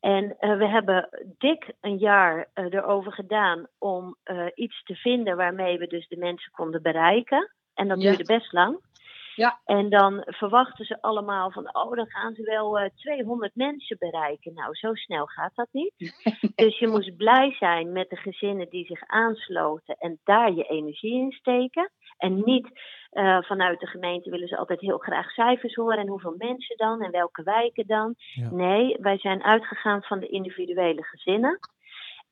[0.00, 5.36] En eh, we hebben dik een jaar eh, erover gedaan om eh, iets te vinden
[5.36, 7.52] waarmee we dus de mensen konden bereiken.
[7.74, 8.08] En dat Ja.
[8.08, 8.86] duurde best lang.
[9.34, 9.60] Ja.
[9.64, 14.54] En dan verwachten ze allemaal van, oh, dan gaan ze wel eh, 200 mensen bereiken.
[14.54, 15.94] Nou, zo snel gaat dat niet.
[16.54, 21.14] dus je moest blij zijn met de gezinnen die zich aansloten en daar je energie
[21.20, 21.90] in steken.
[22.18, 25.98] En niet eh, vanuit de gemeente willen ze altijd heel graag cijfers horen.
[25.98, 28.14] En hoeveel mensen dan en welke wijken dan.
[28.16, 28.50] Ja.
[28.50, 31.58] Nee, wij zijn uitgegaan van de individuele gezinnen.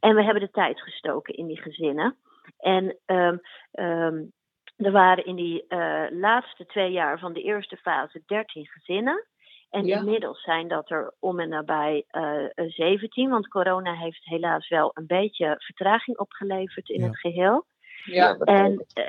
[0.01, 2.16] En we hebben de tijd gestoken in die gezinnen.
[2.59, 3.37] En ehm,
[3.72, 4.22] ehm,
[4.77, 9.27] er waren in die eh, laatste twee jaar van de eerste fase 13 gezinnen.
[9.70, 9.99] En Ja.
[9.99, 13.31] inmiddels zijn dat er om en nabij eh, eh, 17.
[13.31, 17.07] Want corona heeft helaas wel een beetje vertraging opgeleverd in Ja.
[17.07, 17.66] het geheel.
[18.05, 18.35] Ja.
[18.35, 19.05] dat- En eh,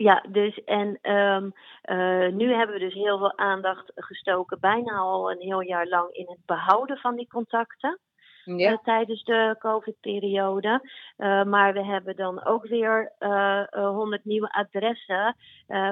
[0.00, 1.50] ja, dus en ehm,
[1.82, 6.12] eh, nu hebben we dus heel veel aandacht gestoken, bijna al een heel jaar lang,
[6.12, 7.98] in het behouden van die contacten
[8.44, 8.70] Ja.
[8.70, 10.88] eh, tijdens de COVID-periode.
[11.16, 15.36] Eh, maar we hebben dan ook weer eh, 100 nieuwe adressen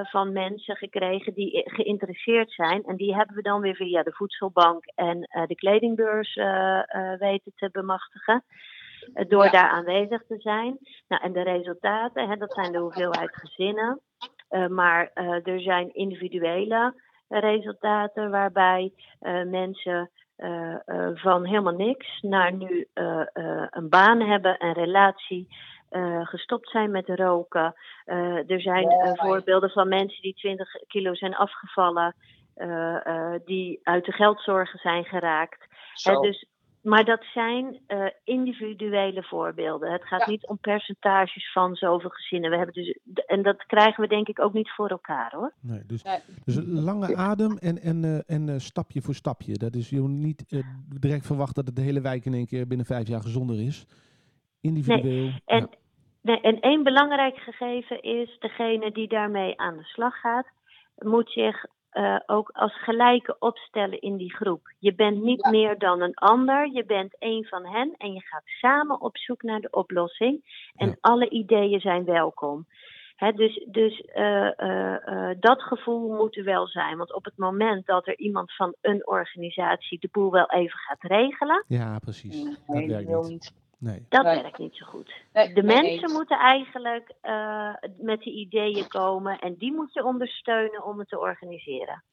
[0.03, 2.83] van mensen gekregen die geïnteresseerd zijn.
[2.83, 6.35] En die hebben we dan weer via de voedselbank en de kledingbeurs
[7.19, 8.43] weten te bemachtigen.
[9.13, 9.49] Eh, door Ja.
[9.49, 10.77] daar aanwezig te zijn.
[11.07, 13.99] Nou, en de resultaten, hè, dat zijn de hoeveelheid gezinnen.
[14.49, 16.93] Eh, maar eh, er zijn individuele
[17.27, 18.93] resultaten waarbij
[19.45, 20.09] mensen
[21.13, 22.87] van helemaal niks naar nu
[23.69, 25.47] een baan hebben, een relatie,
[26.23, 27.73] gestopt zijn met roken.
[28.47, 32.15] Er zijn voorbeelden van mensen die 20 kilo zijn afgevallen,
[33.45, 35.67] die uit de geldzorgen zijn geraakt.
[36.03, 36.45] Hè, dus,
[36.81, 39.91] maar dat zijn eh, individuele voorbeelden.
[39.91, 40.29] Het gaat Ja.
[40.29, 42.49] niet om percentages van zoveel gezinnen.
[42.49, 45.53] We hebben dus, en dat krijgen we denk ik ook niet voor elkaar hoor.
[45.61, 46.19] Nee, dus, Nee.
[46.45, 49.53] dus een lange adem en, en, eh, en eh, stapje voor stapje.
[49.53, 50.63] Dat is je niet
[50.99, 53.85] direct verwacht dat het de hele wijk in één keer binnen vijf jaar gezonder is.
[54.61, 55.31] Individueel.
[55.45, 55.69] En, ja.
[56.21, 60.47] nee, en één belangrijk gegeven is, degene die daarmee aan de slag gaat,
[60.97, 64.73] moet zich eh, ook als gelijke opstellen in die groep.
[64.79, 65.49] Je bent niet Ja.
[65.49, 69.41] meer dan een ander, je bent één van hen en je gaat samen op zoek
[69.43, 70.43] naar de oplossing.
[70.75, 70.95] En Ja.
[71.01, 72.65] alle ideeën zijn welkom.
[73.35, 76.97] Dus dus eh, eh, dat gevoel moet er wel zijn.
[76.97, 81.01] Want op het moment dat er iemand van een organisatie de boel wel even gaat
[81.01, 82.43] regelen, ja, precies.
[82.67, 83.53] Nee, dat werkt niet.
[83.79, 84.05] Nee.
[84.09, 84.41] dat Nee.
[84.41, 85.13] werkt niet zo goed.
[85.33, 86.13] Nee, De mensen eens.
[86.13, 91.19] moeten eigenlijk eh, met die ideeën komen en die moet je ondersteunen om het te
[91.19, 92.03] organiseren.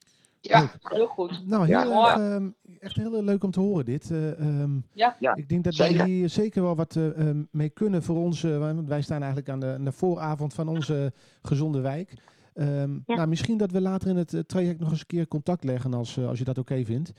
[0.41, 1.47] Ja, heel goed.
[1.47, 2.51] Nou, heel erg, ehm,
[2.81, 4.11] echt heel leuk om te horen dit.
[4.11, 5.17] Eh, ehm, Ja.
[5.21, 6.05] Ja, ik denk dat wij zeker.
[6.05, 8.43] hier zeker wel wat eh, ehm, mee kunnen voor ons.
[8.43, 12.15] want wij staan eigenlijk aan de, aan de vooravond van onze gezonde wijk.
[12.55, 13.15] Ehm, Ja.
[13.15, 16.19] nou, misschien dat we later in het traject nog eens een keer contact leggen als,
[16.19, 17.13] als je dat oké vindt.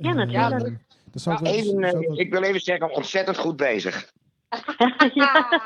[0.00, 0.78] Ja, natuurlijk.
[1.12, 4.12] dat zou ik Ja, zou ik wil even zeggen, ontzettend goed bezig.
[5.14, 5.62] ja.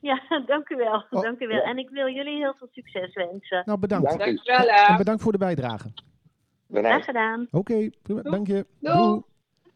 [0.00, 1.04] ja, dank u wel.
[1.10, 1.56] Oh, dank u wel.
[1.56, 1.62] ja.
[1.62, 3.62] En ik wil jullie heel veel succes wensen.
[3.64, 4.18] Nou, bedankt.
[4.18, 4.40] Dank u.
[4.88, 5.92] En bedankt voor de bijdrage.
[6.72, 7.46] Graag gedaan.
[7.50, 8.22] Oké, prima.
[8.22, 8.66] Dank je.
[8.80, 9.22] Doei.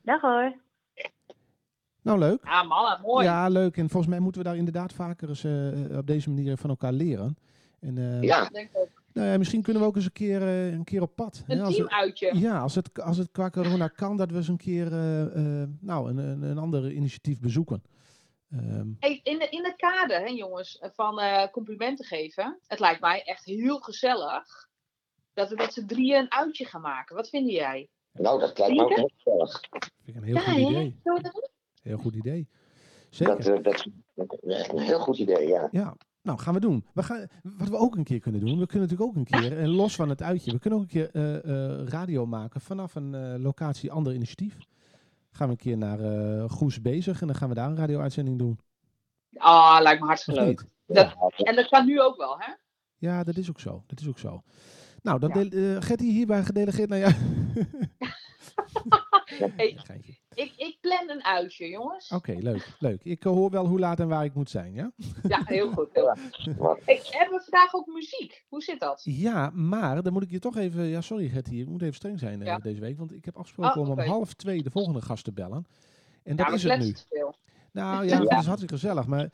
[0.03, 0.55] Dag hoor.
[2.03, 2.41] Nou, leuk.
[2.45, 3.25] Ja, mannen, mooi.
[3.25, 3.77] Ja, leuk.
[3.77, 6.93] En volgens mij moeten we daar inderdaad vaker eens eh, op deze manier van elkaar
[6.93, 7.37] leren.
[7.81, 9.00] En, eh, Ja, Ik denk ook.
[9.13, 11.43] Nou ja, misschien kunnen we ook eens een keer, eh, een keer op pad.
[11.47, 12.39] hè, Een als het, teamuitje.
[12.39, 15.23] ja, als het, als het qua corona kan, dat we eens een keer eh,
[15.63, 17.83] eh, nou, een, een, een ander initiatief bezoeken.
[18.51, 22.59] Ehm, Hey, in, de, in het kader, hè, jongens, van eh, complimenten geven.
[22.67, 24.69] Het lijkt mij echt heel gezellig
[25.33, 27.17] dat we met z'n drieën een uitje gaan maken.
[27.17, 27.89] Wat vind jij?
[28.13, 29.61] nou, dat lijkt me ook heel gezellig.
[29.71, 31.01] vind ik een heel Ja, goed idee.
[31.03, 31.51] Dat?
[31.83, 32.49] Heel goed idee.
[33.11, 33.43] Zeker.
[33.45, 35.69] Dat, dat, dat is echt een heel goed idee, ja.
[35.71, 36.85] Ja, nou gaan we doen.
[36.95, 39.59] We gaan, wat we ook een keer kunnen doen, we kunnen natuurlijk ook een keer,
[39.59, 41.37] en los van het uitje, we kunnen ook een keer eh,
[41.81, 44.59] eh, radio maken vanaf een eh, locatie ander initiatief.
[45.31, 48.39] Gaan we een keer naar eh Goes bezig en dan gaan we daar een radio-uitzending
[48.39, 48.59] doen.
[49.37, 50.65] Ah, lijkt me hartstikke leuk.
[50.87, 52.53] Dat- En dat kan nu ook wel, hè?
[52.97, 53.83] Ja, dat is ook zo.
[53.87, 54.43] Dat is ook zo.
[55.03, 55.45] Nou, dan Ja.
[55.49, 57.13] deel- eh, Gertie hierbij gedelegeerd naar jou.
[59.57, 59.79] Hey.
[60.35, 62.11] Ik, ik plan een uitje, jongens.
[62.13, 63.05] Oké, leuk, leuk.
[63.05, 64.91] Ik eh, hoor wel hoe laat en waar ik moet zijn, ja?
[65.29, 65.89] Ja, heel goed.
[65.93, 66.79] Heel goed.
[66.85, 68.45] Hey, hebben we vandaag ook muziek?
[68.49, 69.01] Hoe zit dat?
[69.05, 70.85] Ja, maar dan moet ik je toch even...
[70.85, 72.59] Ja, sorry Gertie, ik moet even streng zijn eh, Ja.
[72.59, 72.99] deze week.
[72.99, 75.67] Want ik heb afgesproken Oh, om om half twee de volgende gast te bellen.
[76.23, 76.95] En dat ja, is het nu.
[77.11, 77.35] veel.
[77.73, 78.19] Nou ja, Ja.
[78.25, 79.07] dat is hartstikke gezellig.
[79.07, 79.31] Maar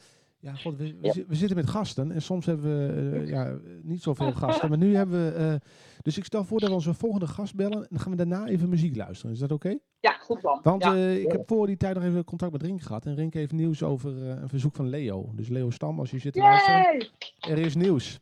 [0.47, 1.13] ja, god, we, we, Ja.
[1.13, 4.69] zi- we zitten met gasten en soms hebben we eh, ja, niet zoveel gasten.
[4.69, 5.31] Maar nu hebben we...
[5.31, 5.55] eh,
[6.03, 7.79] dus ik stel voor dat we onze volgende gast bellen.
[7.83, 9.33] En dan gaan we daarna even muziek luisteren.
[9.33, 9.79] Is dat oké?
[10.01, 10.61] Ja, goed man.
[10.63, 10.95] Want ja.
[10.95, 13.07] eh, ik heb voor die tijd nog even contact met Rink gehad.
[13.07, 15.33] En Rink heeft nieuws over eh, een verzoek van Leo.
[15.35, 16.81] Dus Leo Stam, als je zit te luisteren.
[16.83, 17.11] Yay!
[17.41, 18.21] Er is nieuws.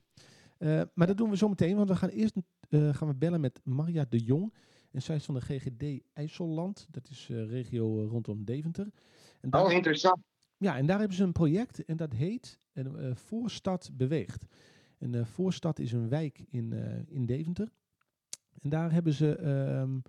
[0.58, 2.36] Eh, maar dat doen we zo meteen, want we gaan eerst
[2.68, 4.54] eh, gaan we bellen met Maria de Jong.
[4.90, 6.86] En zij is van de GGD IJsselland.
[6.90, 8.86] Dat is uh, regio rondom Deventer.
[9.40, 10.16] En daar, Oh, interessant.
[10.64, 14.46] Ja, en daar hebben ze een project en dat heet uh, Voorstad Beweegt.
[14.98, 17.68] En uh, Voorstad is een wijk in, uh, in Deventer.
[18.60, 19.38] En daar hebben ze
[19.80, 20.02] um,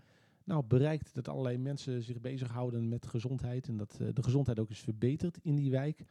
[0.44, 3.68] nou, bereikt dat allerlei mensen zich bezighouden met gezondheid.
[3.68, 6.04] En dat de gezondheid ook is verbeterd in die wijk.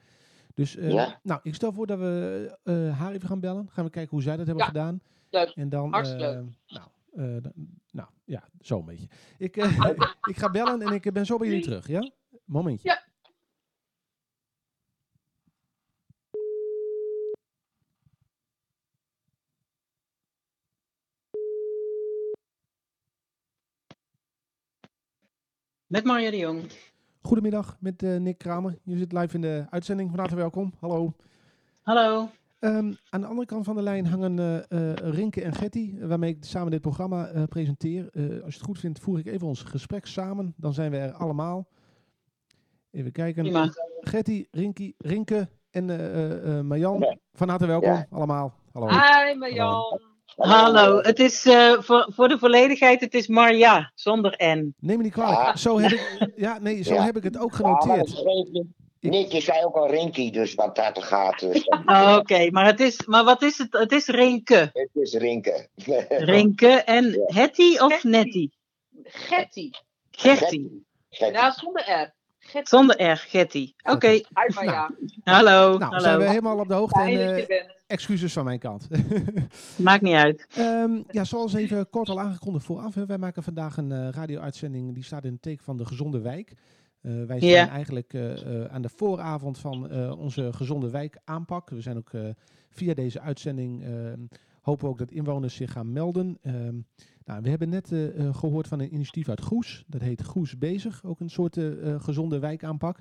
[0.54, 1.20] Dus ja.
[1.22, 3.68] nou, ik stel voor dat we uh, haar even gaan bellen.
[3.70, 4.70] Gaan we kijken hoe zij dat hebben Ja.
[4.70, 5.00] gedaan.
[5.30, 5.48] Leuk.
[5.48, 7.52] En dan, Hartstikke uh, nou, dan-
[7.90, 9.08] nou, ja, zo een beetje.
[9.38, 9.56] Ik,
[10.30, 12.10] ik ga bellen en ik ben zo bij jullie terug, ja?
[12.44, 12.88] Momentje.
[12.88, 13.02] Ja.
[25.94, 26.62] Met Marja de Jong.
[27.22, 28.78] Goedemiddag met eh, Nick Kramer.
[28.82, 30.10] Je zit live in de uitzending.
[30.10, 30.72] Van harte welkom.
[30.80, 31.12] Hallo.
[31.82, 32.28] Hallo.
[32.58, 36.30] Ehm, aan de andere kant van de lijn hangen eh, eh, Rinke en Getty, waarmee
[36.30, 38.08] ik samen dit programma eh, presenteer.
[38.12, 40.54] Eh, als je het goed vindt, voer ik even ons gesprek samen.
[40.56, 41.66] Dan zijn we er allemaal.
[42.90, 43.42] Even kijken.
[43.42, 43.72] Prima.
[44.00, 46.98] Getty, Rinky, Rinke en eh, eh, eh, Marjan.
[46.98, 47.16] Ja.
[47.32, 48.06] Van harte welkom, Ja.
[48.10, 48.54] allemaal.
[48.72, 48.88] Hallo.
[48.88, 50.00] Hi Marjan.
[50.36, 51.00] Hallo.
[51.00, 54.74] Het is eh, voor, voor de volledigheid, het is Marja, zonder N.
[54.78, 55.38] Neem me niet kwalijk.
[55.40, 55.56] Ja.
[55.56, 57.02] Zo heb ik, ja, nee, zo Ja.
[57.04, 58.24] heb ik het ook Ja, genoteerd.
[58.52, 58.64] niet.
[59.00, 61.38] Nick, je zei ook al Rinky, dus wat dat gaat.
[61.40, 63.72] Dus Oh, Oké, maar, het is, maar wat is het?
[63.72, 64.70] Het is Rinke.
[64.72, 65.68] het is Rinke.
[66.08, 67.18] Rinke en Ja.
[67.40, 68.04] Hetty of.
[68.04, 68.48] Netty?
[69.04, 69.70] Getty.
[70.10, 70.66] Getty.
[71.08, 72.14] Ja, zonder R.
[72.38, 72.68] Getty.
[72.68, 73.72] Zonder R, Getty.
[73.82, 74.22] Oké, Hi
[74.54, 74.90] Marja.
[75.24, 75.78] hallo.
[75.78, 76.24] Nou, zijn we hallo.
[76.28, 77.00] helemaal op de hoogte.
[77.00, 77.72] En, eh, bent.
[77.94, 78.88] Excuses van mijn kant.
[79.76, 80.46] Maakt niet uit.
[80.56, 82.94] Ehm, ja, zoals even kort al aangekondigd vooraf.
[82.94, 86.20] Hè, wij maken vandaag een eh, radio-uitzending die staat in het teken van de gezonde
[86.20, 86.52] wijk.
[87.00, 91.70] Eh, wij zijn eigenlijk eh, aan de vooravond van onze gezonde wijk aanpak.
[91.70, 92.10] We zijn ook
[92.70, 94.20] via deze uitzending ehm,
[94.60, 96.38] hopen we ook dat inwoners zich gaan melden.
[96.42, 96.76] Ehm,
[97.24, 99.84] nou, we hebben net eh, eh, gehoord van een initiatief uit Goes.
[99.86, 101.04] Dat heet Goes Bezig.
[101.04, 101.58] Ook een soort
[101.98, 102.98] gezonde wijkaanpak.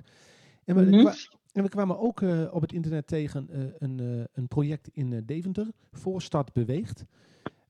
[0.64, 1.14] En we, kwa-
[1.54, 5.22] en we kwamen ook eh, op het internet tegen eh, een, eh, een project in
[5.26, 5.66] Deventer.
[5.92, 7.04] Voorstad Beweegt.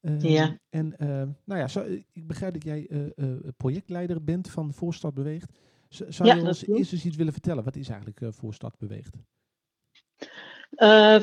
[0.01, 0.59] Ehm, Ja.
[0.70, 1.09] En eh,
[1.45, 1.80] nou ja, zo,
[2.12, 2.89] ik begrijp dat jij
[3.57, 5.53] projectleider bent van Voorstad Beweegt.
[5.89, 7.64] Z- zou Ja, je ons eerst eens iets willen vertellen?
[7.64, 9.16] Wat is eigenlijk Voorstad Beweegt?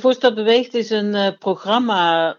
[0.01, 2.35] Voorstad Beweegt is een programma,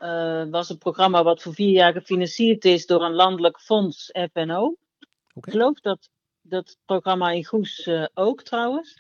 [0.51, 4.77] was een programma wat voor vier jaar gefinancierd is door een landelijk fonds FNO.
[5.35, 5.49] Oké.
[5.49, 6.09] Ik geloof dat
[6.43, 8.99] dat programma in Goes eh, ook trouwens.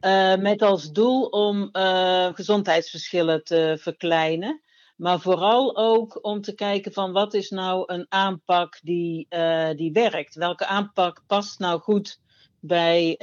[0.00, 4.62] Eh, met als doel om eh, gezondheidsverschillen te verkleinen.
[4.96, 9.26] Maar vooral ook om te kijken van wat is nou een aanpak die,
[9.76, 10.34] die werkt.
[10.34, 12.20] Welke aanpak past nou goed
[12.60, 13.16] bij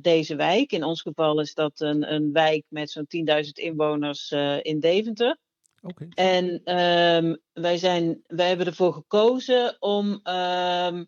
[0.00, 0.72] deze wijk.
[0.72, 3.06] In ons geval is dat een, een wijk met zo'n
[3.44, 4.30] 10.000 inwoners
[4.62, 5.38] in Deventer.
[5.82, 6.08] Oké.
[6.14, 11.04] En ehm, wij, zijn, wij hebben ervoor gekozen om, ehm,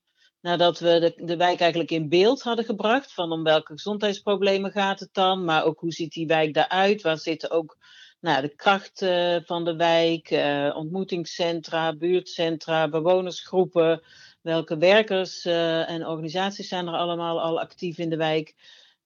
[0.47, 5.01] nadat we de, de wijk eigenlijk in beeld hadden gebracht, van om welke gezondheidsproblemen gaat
[5.01, 7.79] het dan, maar ook hoe ziet die wijk daaruit, waar zitten ook
[8.21, 14.03] nou, de kracht eh, van de wijk, eh, ontmoetingscentra, buurtcentra, bewonersgroepen,
[14.43, 18.55] welke werkers eh, en organisaties zijn er allemaal al actief in de wijk,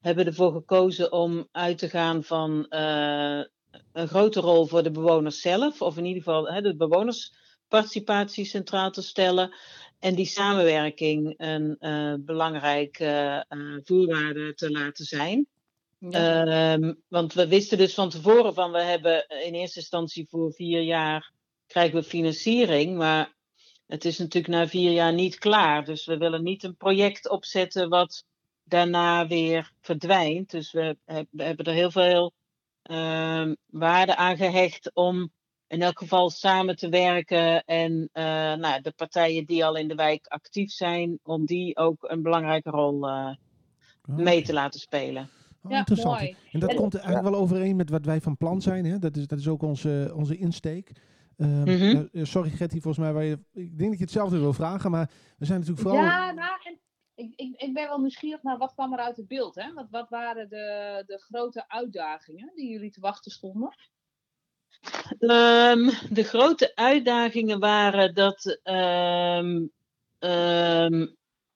[0.00, 3.44] hebben ervoor gekozen om uit te gaan van eh,
[3.92, 8.90] een grote rol voor de bewoners zelf, of in ieder geval hè, de bewonersparticipatie centraal
[8.90, 9.54] te stellen.
[10.00, 15.46] En die samenwerking een eh belangrijke eh, voorwaarde te laten zijn.
[15.98, 16.44] Ja.
[16.46, 20.80] Ehm, want we wisten dus van tevoren van we hebben in eerste instantie voor vier
[20.82, 21.32] jaar
[21.66, 23.34] krijgen we financiering, maar
[23.86, 25.84] het is natuurlijk na vier jaar niet klaar.
[25.84, 28.24] Dus we willen niet een project opzetten wat
[28.64, 30.50] daarna weer verdwijnt.
[30.50, 30.96] Dus we,
[31.30, 32.32] we hebben er heel veel
[32.82, 35.32] ehm, waarde aan gehecht om
[35.70, 39.94] in elk geval samen te werken en eh, nou, de partijen die al in de
[39.94, 43.34] wijk actief zijn, om die ook een belangrijke rol eh,
[44.02, 45.28] mee te laten spelen.
[45.62, 46.18] Oh, Ja, interessant.
[46.20, 46.36] mooi.
[46.52, 48.84] En dat En- komt eigenlijk wel overeen met wat wij van plan zijn.
[48.84, 48.98] Hè?
[48.98, 50.92] Dat, is, dat is ook onze, onze insteek.
[51.36, 52.06] Ehm, Mhm.
[52.12, 55.10] eh, sorry Getty, volgens mij, waar je, ik denk dat je hetzelfde wil vragen, maar
[55.38, 56.04] we zijn natuurlijk vooral...
[56.04, 56.78] Ja, nou, en
[57.14, 59.54] ik, ik, ik ben wel nieuwsgierig naar wat kwam er uit het beeld.
[59.54, 59.72] Hè?
[59.72, 63.74] Wat, wat waren de, de grote uitdagingen die jullie te wachten stonden?
[65.18, 69.66] Ehm, de grote uitdagingen waren dat, ehm,
[70.18, 71.06] ehm,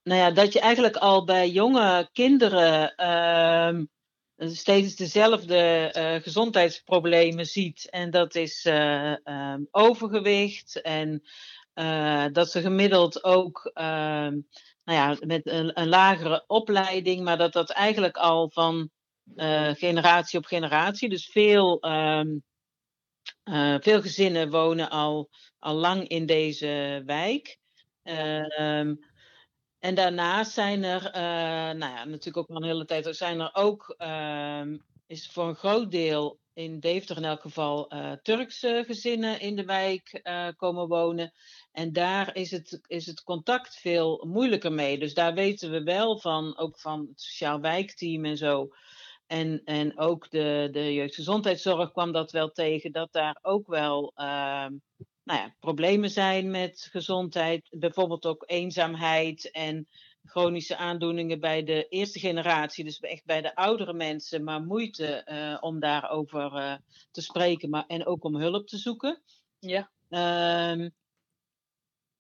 [0.02, 2.94] nou ja, dat je eigenlijk al bij jonge kinderen
[4.36, 5.56] steeds dezelfde
[5.92, 7.90] eh, gezondheidsproblemen ziet.
[7.90, 11.22] En dat is ehm, overgewicht en
[11.74, 13.70] eh, dat ze gemiddeld ook
[14.84, 18.90] nou ja, met een, een lagere opleiding, maar dat dat eigenlijk al van
[19.74, 21.80] generatie op generatie, dus veel.
[23.44, 27.58] Eh, veel gezinnen wonen al, al lang in deze wijk.
[28.02, 28.94] Ehm,
[29.78, 31.22] en daarnaast zijn er, eh,
[31.76, 35.54] nou ja, natuurlijk ook al een hele tijd, zijn er ook, ehm, is voor een
[35.54, 40.20] groot deel in Deventer in elk geval uh, Turkse gezinnen in de wijk
[40.56, 41.32] komen wonen.
[41.72, 44.98] En daar is het, is het contact veel moeilijker mee.
[44.98, 48.68] Dus daar weten we wel van, ook van het sociaal wijkteam en zo.
[49.34, 54.24] En, en ook de, de jeugdgezondheidszorg kwam dat wel tegen, dat daar ook wel uh,
[55.24, 57.66] nou ja, problemen zijn met gezondheid.
[57.70, 59.88] Bijvoorbeeld ook eenzaamheid en
[60.24, 65.56] chronische aandoeningen bij de eerste generatie, dus echt bij de oudere mensen, maar moeite uh,
[65.60, 66.74] om daarover uh,
[67.10, 69.22] te spreken maar, en ook om hulp te zoeken.
[69.58, 69.90] Ja.
[70.70, 70.92] Um,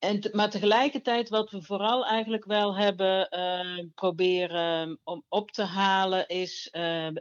[0.04, 5.62] en te, maar tegelijkertijd, wat we vooral eigenlijk wel hebben uh, proberen om op te
[5.62, 6.68] halen, is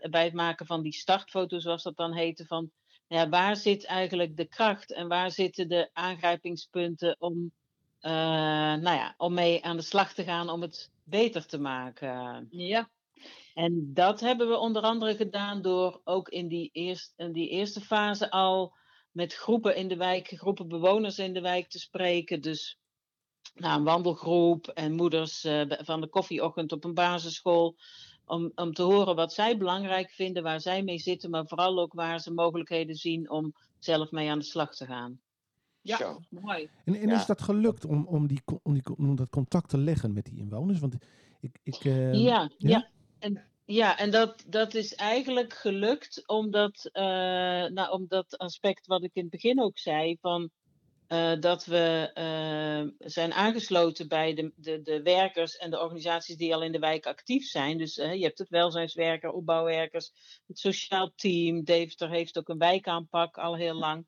[0.10, 2.72] bij het maken van die startfoto, zoals dat dan heette, van
[3.08, 7.52] ja, waar zit eigenlijk de kracht en waar zitten de aangrijpingspunten om
[8.02, 8.12] uh,
[8.76, 12.48] nou ja, om mee aan de slag te gaan om het beter te maken.
[12.52, 12.90] Ja.
[13.54, 17.82] En dat hebben we onder andere gedaan door ook in die, eerst, in die eerste
[17.82, 18.74] fase al
[19.14, 22.42] met groepen in de wijk, groepen bewoners in de wijk te spreken.
[22.42, 22.78] Dus
[23.56, 27.76] nou, een wandelgroep en moeders uh, van de koffieochtend op een basisschool.
[28.26, 31.94] Om, om te horen wat zij belangrijk vinden, waar zij mee zitten, maar vooral ook
[31.94, 35.20] waar ze mogelijkheden zien om zelf mee aan de slag te gaan.
[35.82, 36.20] Ja, Zo.
[36.30, 36.70] mooi.
[36.86, 37.16] En, en Ja.
[37.16, 40.38] is dat gelukt om, om, die, om, die, om dat contact te leggen met die
[40.38, 40.80] inwoners?
[40.80, 40.94] Want
[41.40, 41.60] ik...
[41.64, 42.70] ik eh, Ja, ja?
[42.70, 42.90] ja.
[43.20, 47.04] En, ja, en dat, dat is eigenlijk gelukt omdat, eh,
[47.66, 50.50] nou, om dat aspect wat ik in het begin ook zei, van,
[51.08, 56.56] eh, dat we eh, zijn aangesloten bij de, de, de werkers en de organisaties die
[56.56, 57.78] al in de wijk actief zijn.
[57.78, 60.12] Dus je hebt het welzijnswerker, opbouwwerkers,
[60.48, 61.64] het sociaal team.
[61.64, 64.06] Deventer heeft ook een wijkaanpak al heel lang.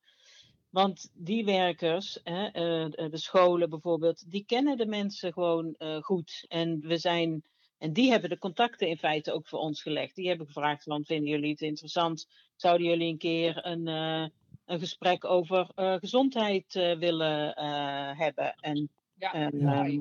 [0.69, 2.49] Want die werkers, hè,
[2.89, 6.45] de scholen bijvoorbeeld, die kennen de mensen gewoon goed.
[6.47, 7.43] En we zijn
[7.77, 10.15] en die hebben de contacten in feite ook voor ons gelegd.
[10.15, 12.27] Die hebben gevraagd van, vinden jullie het interessant?
[12.55, 14.27] Zouden jullie een keer een, uh,
[14.65, 18.55] een gesprek over uh, gezondheid uh, willen uh, hebben?
[18.55, 19.85] En, Ja, en, Ja.
[19.85, 19.99] ehm,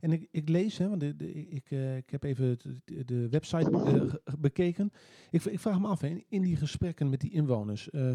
[0.00, 3.28] En ik, ik lees, hè, want de, de, ik, eh, ik heb even de, de
[3.28, 4.92] website eh, bekeken.
[5.30, 8.12] Ik, ik vraag me af, hè, in, die gesprekken met die inwoners, eh,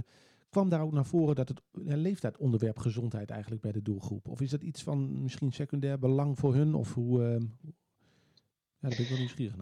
[0.49, 3.81] kwam daar ook naar voren dat het ja, leeft dat onderwerp gezondheid eigenlijk bij de
[3.81, 4.27] doelgroep?
[4.27, 6.75] Of is dat iets van misschien secundair belang voor hun?
[6.75, 7.39] Of hoe.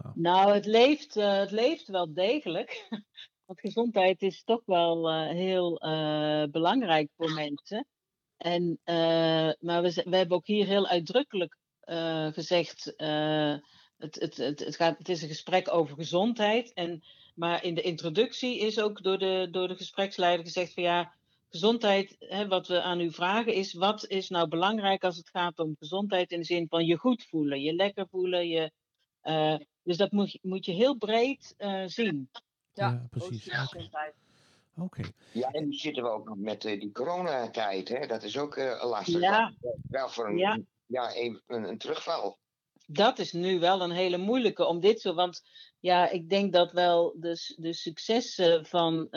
[0.08, 0.14] Ik.
[0.14, 2.86] Nou, het leeft, eh, het leeft wel degelijk.
[3.46, 7.86] Want gezondheid is toch wel eh, heel eh, belangrijk voor mensen.
[8.36, 8.80] En,
[9.60, 11.56] maar we, we hebben ook hier heel uitdrukkelijk
[12.32, 12.84] gezegd:
[13.96, 16.72] het, het, het, het, gaat, het is een gesprek over gezondheid.
[16.72, 17.02] En,
[17.34, 21.14] maar in de introductie is ook door de, door de gespreksleider gezegd: van ja,
[21.48, 25.58] gezondheid, hè, wat we aan u vragen is: wat is nou belangrijk als het gaat
[25.58, 28.70] om gezondheid in de zin van je goed voelen, je lekker voelen, je.
[29.26, 32.28] Eh, dus dat moet, je- moet je heel breed eh, zien.
[32.72, 33.48] Ja, Ja, precies.
[34.78, 35.02] Oké.
[35.32, 38.06] Ja, en nu zitten we ook nog met eh, die coronatijd, hè?
[38.06, 39.20] Dat is ook eh, lastig.
[39.20, 39.52] Ja.
[39.88, 40.58] Wel voor een, Ja.
[40.86, 41.16] ja.
[41.16, 42.38] een, een, een terugval.
[42.86, 45.14] Dat is nu wel een hele moeilijke om dit zo.
[45.14, 45.42] Want
[45.80, 49.08] ja, ik denk dat wel de, de successen van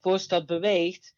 [0.00, 1.14] Voorstad Beweegt.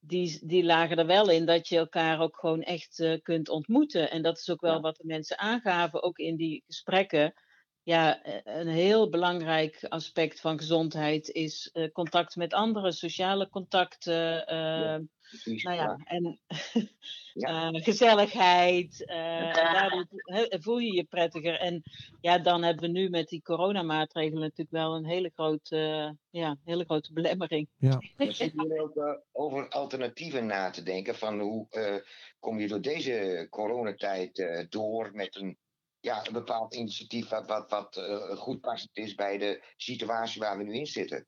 [0.00, 4.10] Die, die lagen er wel in dat je elkaar ook gewoon echt eh, kunt ontmoeten.
[4.10, 4.80] En dat is ook wel Ja.
[4.80, 7.34] wat de mensen aangaven, ook in die gesprekken.
[7.82, 14.46] Ja, eh, een heel belangrijk aspect van gezondheid is eh, contact met anderen, sociale contacten.
[14.46, 15.00] eh, Ja.
[15.30, 15.62] Precies.
[15.62, 16.40] nou ja, en
[17.32, 17.70] Ja.
[17.72, 19.04] eh, gezelligheid.
[19.04, 20.06] eh, daardoor
[20.62, 21.58] voel je je prettiger.
[21.58, 21.82] En
[22.20, 26.84] ja, dan hebben we nu met die coronamaatregelen natuurlijk wel een hele grote, ja, hele
[26.84, 27.68] grote belemmering.
[27.76, 28.02] Ja.
[28.16, 31.14] We zitten hier ook eh, over alternatieven na te denken.
[31.14, 31.96] Van hoe eh,
[32.38, 35.58] kom je door deze coronatijd eh, door met een,
[36.00, 40.58] ja, een bepaald initiatief wat, wat, wat eh, goed passend is bij de situatie waar
[40.58, 41.26] we nu in zitten.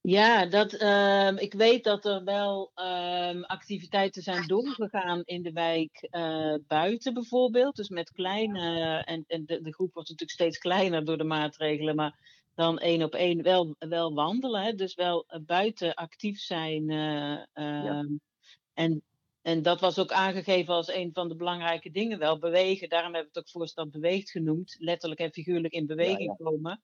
[0.00, 6.06] Ja, dat, ehm, ik weet dat er wel ehm, activiteiten zijn doorgegaan in de wijk
[6.10, 7.76] eh, buiten bijvoorbeeld.
[7.76, 11.94] Dus met kleine, en, en de, de groep wordt natuurlijk steeds kleiner door de maatregelen,
[11.96, 12.18] maar
[12.54, 14.62] dan één op één wel, wel wandelen.
[14.62, 14.72] Hè?
[14.72, 16.90] Dus wel eh, buiten actief zijn.
[16.90, 18.06] eh, ehm,
[18.72, 19.02] en,
[19.48, 22.38] en dat was ook aangegeven als een van de belangrijke dingen wel.
[22.38, 24.76] Bewegen, daarom hebben we het ook voorstand beweegt genoemd.
[24.78, 26.80] Letterlijk en figuurlijk in beweging komen.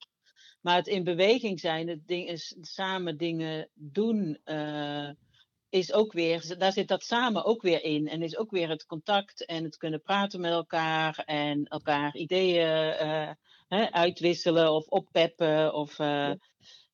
[0.61, 5.11] Maar het in beweging zijn, het ding is samen dingen doen, eh,
[5.69, 8.09] is ook weer, daar zit dat samen ook weer in.
[8.09, 12.93] En is ook weer het contact en het kunnen praten met elkaar en elkaar ideeën
[12.93, 13.31] eh,
[13.69, 15.75] hè, uitwisselen of oppeppen.
[15.75, 16.33] Of, eh,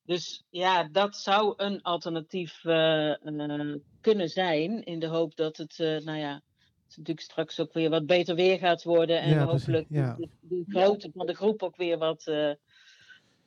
[0.05, 5.79] Dus ja, dat zou een alternatief eh, eh, kunnen zijn in de hoop dat het,
[5.79, 9.21] eh, nou ja, het natuurlijk straks ook weer wat beter weer gaat worden.
[9.21, 10.15] En Ja, hopelijk ja.
[10.19, 12.51] de, de grootte van de groep ook weer wat eh,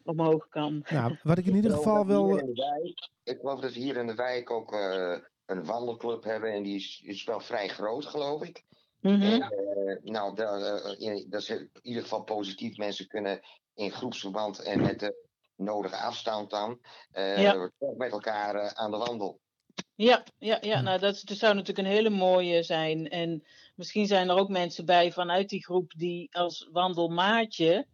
[0.02, 0.82] omhoog kan.
[0.88, 2.38] Ja, wat ik in ieder geval dat wel...
[3.24, 6.52] Ik geloof dat we hier in de wijk ook eh, een wandelclub hebben.
[6.52, 8.64] En die is, is wel vrij groot, geloof ik.
[9.00, 9.22] Mhm.
[9.22, 12.76] En, eh, nou, da- eh, in- dat is in ieder geval positief.
[12.76, 13.40] Mensen kunnen
[13.74, 15.22] in groepsverband en met de
[15.57, 16.80] nodige afstand dan
[17.11, 17.70] eh, Ja.
[17.96, 19.40] met elkaar eh, aan de wandel.
[19.94, 20.68] Ja, ja, ja.
[20.68, 20.80] Ja.
[20.80, 23.09] nou dat, dat zou natuurlijk een hele mooie zijn.
[23.09, 23.44] En
[23.74, 27.86] misschien zijn er ook mensen bij vanuit die groep die als wandelmaatje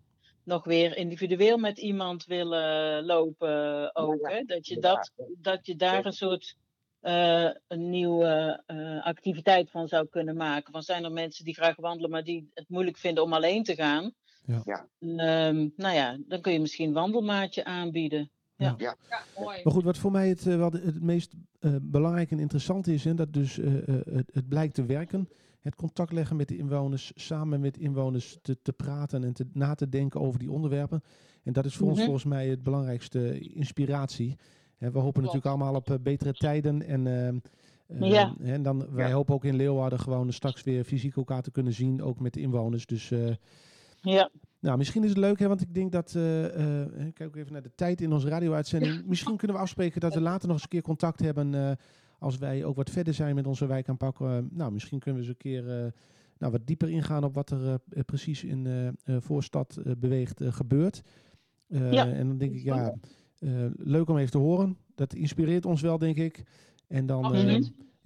[0.45, 4.29] nog weer individueel met iemand willen lopen ook.
[4.29, 4.43] Ja, Hè?
[4.45, 6.57] Dat, je dat, dat je daar een soort
[7.01, 8.63] eh, een nieuwe
[9.03, 10.73] activiteit van zou kunnen maken.
[10.73, 13.75] Van zijn er mensen die graag wandelen, maar die het moeilijk vinden om alleen te
[13.75, 14.15] gaan?
[14.45, 14.63] Ja.
[14.65, 14.87] Ja.
[14.99, 18.31] Ehm, nou ja, dan kun je misschien een wandelmaatje aanbieden.
[18.57, 18.77] Ja,
[19.39, 19.61] mooi.
[19.65, 23.17] Maar goed, wat voor mij het, eh, het meest eh, belangrijk en interessant is, en
[23.17, 25.29] dat dus eh, eh, het, het blijkt te werken.
[25.61, 29.75] Het contact leggen met de inwoners, samen met inwoners te, te praten en te, na
[29.75, 31.03] te denken over die onderwerpen.
[31.43, 32.05] En dat is voor ons Mhm.
[32.05, 34.37] volgens mij het belangrijkste inspiratie.
[34.77, 35.35] Hè, we hopen Klopt.
[35.35, 36.83] natuurlijk allemaal op betere tijden.
[36.83, 37.39] En, ehm,
[37.89, 38.35] ehm, Ja.
[38.43, 39.15] hè, en dan, wij Ja.
[39.15, 42.41] hopen ook in Leeuwarden gewoon straks weer fysiek elkaar te kunnen zien, ook met de
[42.41, 42.87] inwoners.
[42.87, 43.35] Dus eh,
[44.01, 44.31] Ja,
[44.61, 46.15] nou, misschien is het leuk, hè, want ik denk dat.
[46.15, 46.45] eh,
[46.81, 49.07] eh, ik kijk ook even naar de tijd in onze radio-uitzending.
[49.07, 51.55] Misschien kunnen we afspreken dat we later nog eens een keer contact hebben.
[51.55, 51.71] eh,
[52.19, 54.21] als wij ook wat verder zijn met onze wijkaanpak.
[54.21, 55.93] Eh, nou, misschien kunnen we eens een keer.
[56.39, 58.69] nou, wat dieper ingaan op wat er precies in
[59.07, 61.03] voorstad beweegt gebeurt.
[61.67, 62.09] Ja.
[62.09, 62.95] En dan denk ik, ja,
[63.77, 64.77] leuk om even te horen.
[64.95, 66.43] Dat inspireert ons wel, denk ik.
[66.89, 67.25] En dan.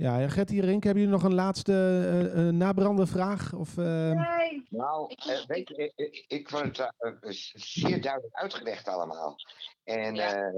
[0.04, 3.52] Ja, Gertie Rink, hebben jullie nog een laatste eh eh, nabrande vraag?
[3.52, 4.66] Of, eh, Nee.
[4.70, 9.36] Nou, Ik- weet je, ik, ik- vond het zeer duidelijk uitgelegd allemaal.
[9.84, 10.52] En Ja.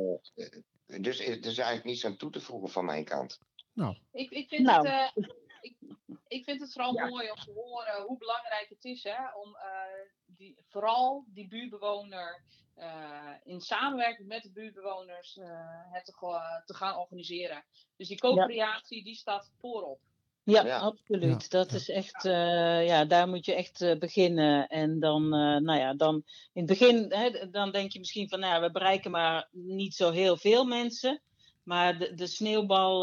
[1.01, 3.39] dus er is eigenlijk niets aan toe te voegen van mijn kant.
[4.13, 4.89] Ik, ik, vind Nou.
[4.89, 5.29] het, eh,
[5.61, 5.77] ik,
[6.29, 7.07] ik vind het vooral Ja.
[7.09, 12.43] mooi om te horen hoe belangrijk het is hè, om eh, die, vooral die buurtbewoner
[12.77, 15.49] eh, in samenwerking met de buurtbewoners eh,
[15.93, 16.13] het te,
[16.65, 17.65] te gaan organiseren.
[17.97, 20.01] Dus die co-creatie die staat voorop.
[20.43, 20.79] Ja, Ja.
[20.79, 21.43] absoluut.
[21.43, 24.67] Ja, dat is echt, eh, ja, daar moet je echt eh, beginnen.
[24.67, 26.15] En dan, eh, nou ja, dan
[26.53, 29.95] in het begin, hè, dan denk je misschien van, nou, ja, we bereiken maar niet
[29.95, 31.21] zo heel veel mensen.
[31.63, 32.99] Maar de, de sneeuwbal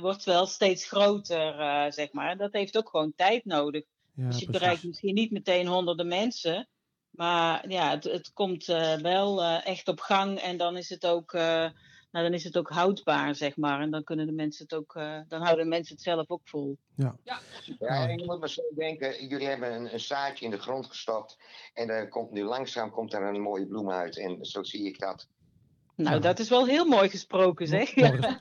[0.00, 2.36] wordt wel steeds groter, eh, zeg maar.
[2.36, 3.84] Dat heeft ook gewoon tijd nodig.
[4.14, 4.60] ja, dus je precies.
[4.60, 6.68] bereikt misschien niet meteen honderden mensen.
[7.10, 10.38] Maar ja, het, het komt eh, wel eh, echt op gang.
[10.38, 11.32] En dan is het ook.
[11.32, 11.68] eh,
[12.10, 13.80] nou, dan is het ook houdbaar, zeg maar.
[13.80, 16.40] En dan kunnen de mensen het ook, eh, dan houden de mensen het zelf ook
[16.48, 16.76] vol.
[17.78, 20.86] Ja, en je moet maar zo denken, jullie hebben een, een zaadje in de grond
[20.86, 21.38] gestopt.
[21.74, 24.18] En dan komt nu langzaam komt er een mooie bloem uit.
[24.18, 25.28] En zo zie ik dat.
[26.02, 26.20] Nou, Ja.
[26.20, 27.94] dat is wel heel mooi gesproken, zeg.
[27.94, 28.38] Ja.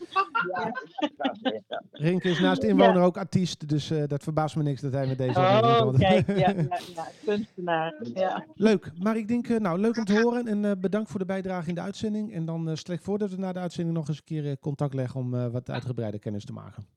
[1.91, 5.17] Rink is naast inwoner ook artiest, dus eh, dat verbaast me niks dat hij met
[5.17, 6.23] deze Oh, ja, ja,
[6.95, 7.95] ja, kunstenaar.
[8.13, 8.45] Ja.
[8.55, 11.25] Leuk, maar ik denk, eh, nou, leuk om te horen en eh, bedankt voor de
[11.25, 12.33] bijdrage in de uitzending.
[12.33, 14.59] En dan eh, stel ik voor dat we na de uitzending nog eens een keer
[14.59, 16.87] contact leggen om eh, wat uitgebreide kennis te maken.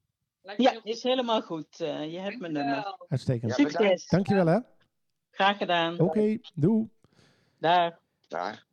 [0.57, 1.81] Ja, is helemaal goed.
[1.81, 2.73] Eh, je hebt mijn nummer.
[2.75, 3.07] Dankjewel.
[3.09, 3.53] Uitstekend.
[3.53, 4.07] Succes.
[4.07, 4.59] Dankjewel hè.
[5.31, 5.99] Graag gedaan.
[5.99, 6.89] Oké, doe.
[7.59, 7.99] Daar.
[8.29, 8.65] Daar.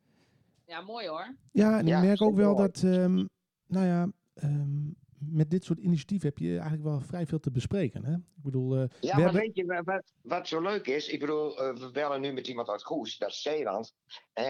[0.70, 1.34] Ja, mooi hoor.
[1.52, 2.66] Ja, en ik Ja, merk ook wel mooi.
[2.66, 3.24] dat, ehm,
[3.66, 8.04] nou ja, ehm, met dit soort initiatieven heb je eigenlijk wel vrij veel te bespreken.
[8.04, 8.12] Hè?
[8.14, 9.40] Ik bedoel, eh, Ja, we maar hebben...
[9.40, 11.08] weet je wa- wat, wat zo leuk is?
[11.08, 13.94] Ik bedoel, eh, we bellen nu met iemand uit Goes, dat is Zeeland.
[14.32, 14.46] Eh,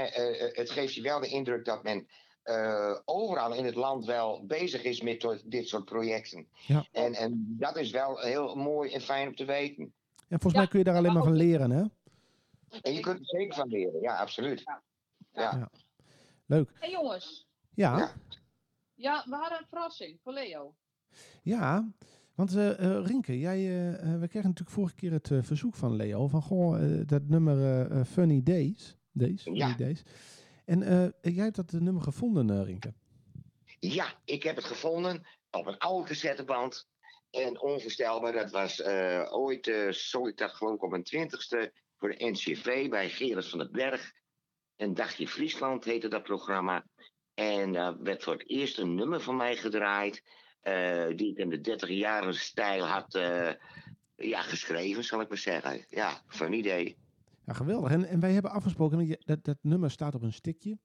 [0.56, 2.08] het geeft je wel de indruk dat men
[2.42, 6.46] eh, overal in het land wel bezig is met dit soort projecten.
[6.66, 6.84] Ja.
[6.92, 9.82] En, en dat is wel heel mooi en fijn om te weten.
[10.28, 11.82] En volgens Ja, mij kun je daar alleen maar van leren, hè?
[12.80, 14.62] En je kunt er zeker van leren, ja, absoluut.
[14.64, 14.82] Ja.
[15.32, 15.70] Ja.
[16.50, 16.68] Leuk.
[16.72, 18.12] Hé hey, jongens, Ja, Ja.
[18.94, 20.74] ja, we hadden een verrassing voor Leo.
[21.42, 21.92] ja.
[22.34, 25.96] Want eh eh, Rinke, jij, eh, eh, we kregen natuurlijk vorige keer het verzoek van
[25.96, 28.96] Leo van goh, eh, dat nummer Funny Days.
[29.12, 29.50] Days, Ja.
[29.52, 30.02] Funny Days.
[30.64, 32.92] En eh, jij hebt dat nummer gevonden, eh, Rinke.
[33.80, 36.88] Ja, ik heb het gevonden op een oude cassetteband.
[37.30, 41.72] En onvoorstelbaar, dat was eh, ooit, eh zo ik dat geloof ik op mijn twintigste,
[41.96, 44.12] voor de NCV bij Gerard van den Berg.
[44.80, 46.84] Een dagje Friesland heette dat programma.
[47.34, 50.22] En daar werd voor het eerst een nummer van mij gedraaid,
[50.60, 53.50] eh, die ik in de 30 jaren stijl had eh,
[54.14, 55.84] ja, geschreven, zal ik maar zeggen.
[55.88, 56.96] Ja, van idee.
[57.46, 57.90] Ja, geweldig.
[57.90, 60.78] En, en wij hebben afgesproken, dat, dat nummer staat op een stickje.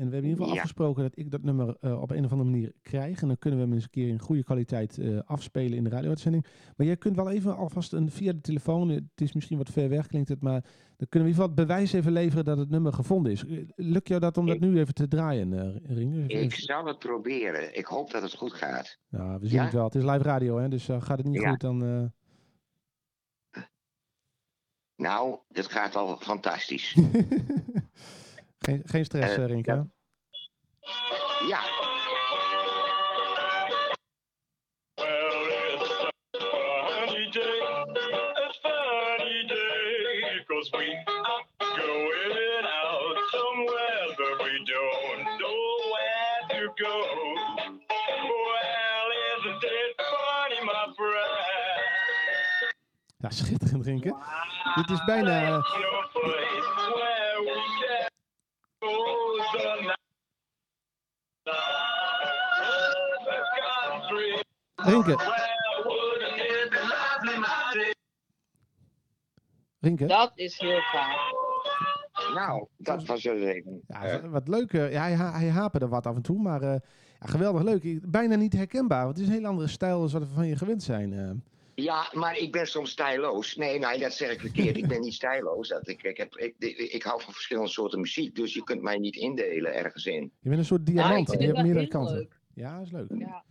[0.00, 0.60] En we hebben in ieder geval Ja.
[0.60, 3.22] afgesproken dat ik dat nummer eh, op een of andere manier krijg.
[3.22, 5.90] En dan kunnen we hem eens een keer in goede kwaliteit eh, afspelen in de
[5.90, 6.46] radio-uitzending.
[6.76, 9.88] Maar jij kunt wel even alvast een, via de telefoon, het is misschien wat ver
[9.88, 10.60] weg klinkt het, maar
[10.96, 13.44] dan kunnen we in ieder geval het bewijs even leveren dat het nummer gevonden is.
[13.46, 16.14] Eh, Lukt jou dat om dat Ik- nu even te draaien, eh Ring?
[16.14, 17.76] Even- Ik zal het proberen.
[17.78, 18.98] Ik hoop dat het goed gaat.
[19.08, 19.64] Ja, we zien Ja?
[19.64, 19.84] het wel.
[19.84, 21.50] Het is live radio, hè, dus eh, gaat het niet Ja.
[21.50, 21.84] goed, dan...
[21.84, 22.04] eh,
[24.96, 26.94] Nou, dit gaat al fantastisch.
[28.60, 29.70] geen, geen stress, Eh, eh, Rinke.
[29.72, 29.86] ja.
[31.48, 31.60] Ja,
[34.96, 36.44] Well, it's a
[37.02, 37.60] funny day,
[54.90, 56.59] a funny
[64.84, 65.16] Rinke?
[69.80, 70.06] Rinke.
[70.06, 71.32] Dat is heel gaaf.
[72.34, 73.80] nou, dat was dus even.
[73.88, 74.72] Ja, wat leuk.
[74.72, 76.68] eh, ja, hij, ha- hij haperde wat af en toe, maar eh,
[77.20, 78.10] ja, geweldig leuk.
[78.10, 80.56] Bijna niet herkenbaar, want het is een hele andere stijl dan wat we van je
[80.56, 81.12] gewend zijn.
[81.12, 81.30] eh.
[81.74, 83.56] Ja, maar ik ben soms stijloos.
[83.56, 84.76] Nee, nee, dat zeg ik verkeerd.
[84.76, 85.68] ik ben niet stijloos.
[85.68, 88.82] Dat ik, ik, heb, ik, ik, ik hou van verschillende soorten muziek, dus je kunt
[88.82, 90.32] mij niet indelen ergens in.
[90.40, 91.30] Je bent een soort diamant.
[91.32, 92.14] je hebt meerdere heel kanten.
[92.14, 92.38] leuk.
[92.54, 93.06] Ja, dat is leuk.
[93.18, 93.44] Ja.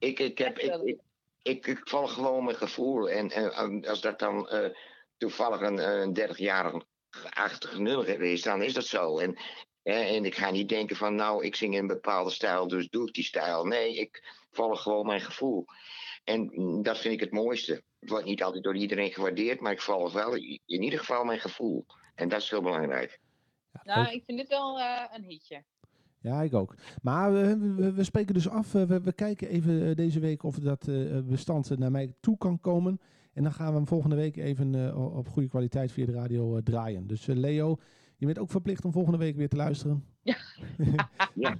[0.00, 1.00] Ik, ik, heb, ik, ik,
[1.42, 3.10] ik, ik volg gewoon mijn gevoel.
[3.10, 4.70] En, en, als dat dan eh,
[5.16, 6.84] toevallig een, een 30-jarig
[7.30, 9.18] achtig nummer is, dan is dat zo.
[9.18, 9.36] En,
[9.82, 13.08] en ik ga niet denken van, nou, ik zing in een bepaalde stijl, dus doe
[13.08, 13.64] ik die stijl.
[13.64, 15.64] Nee, ik volg gewoon mijn gevoel.
[16.24, 17.82] En mm, dat vind ik het mooiste.
[18.00, 21.40] Het wordt niet altijd door iedereen gewaardeerd, maar ik volg wel in ieder geval mijn
[21.40, 21.86] gevoel.
[22.14, 23.20] En dat is heel belangrijk.
[23.82, 25.64] Ja, Nou, ik vind dit wel eh, een hitje.
[26.20, 26.74] Ja, ik ook.
[27.02, 28.74] Maar we, we, we spreken dus af.
[28.74, 32.38] eh, We, we kijken even eh, deze week of dat eh, bestand naar mij toe
[32.38, 33.00] kan komen.
[33.32, 36.60] En dan gaan we hem volgende week even eh, op goede kwaliteit via de radio
[36.62, 37.06] draaien.
[37.06, 37.76] Dus Leo,
[38.16, 40.04] je bent ook verplicht om volgende week weer te luisteren.
[40.22, 40.36] Ja.
[41.34, 41.56] Ja.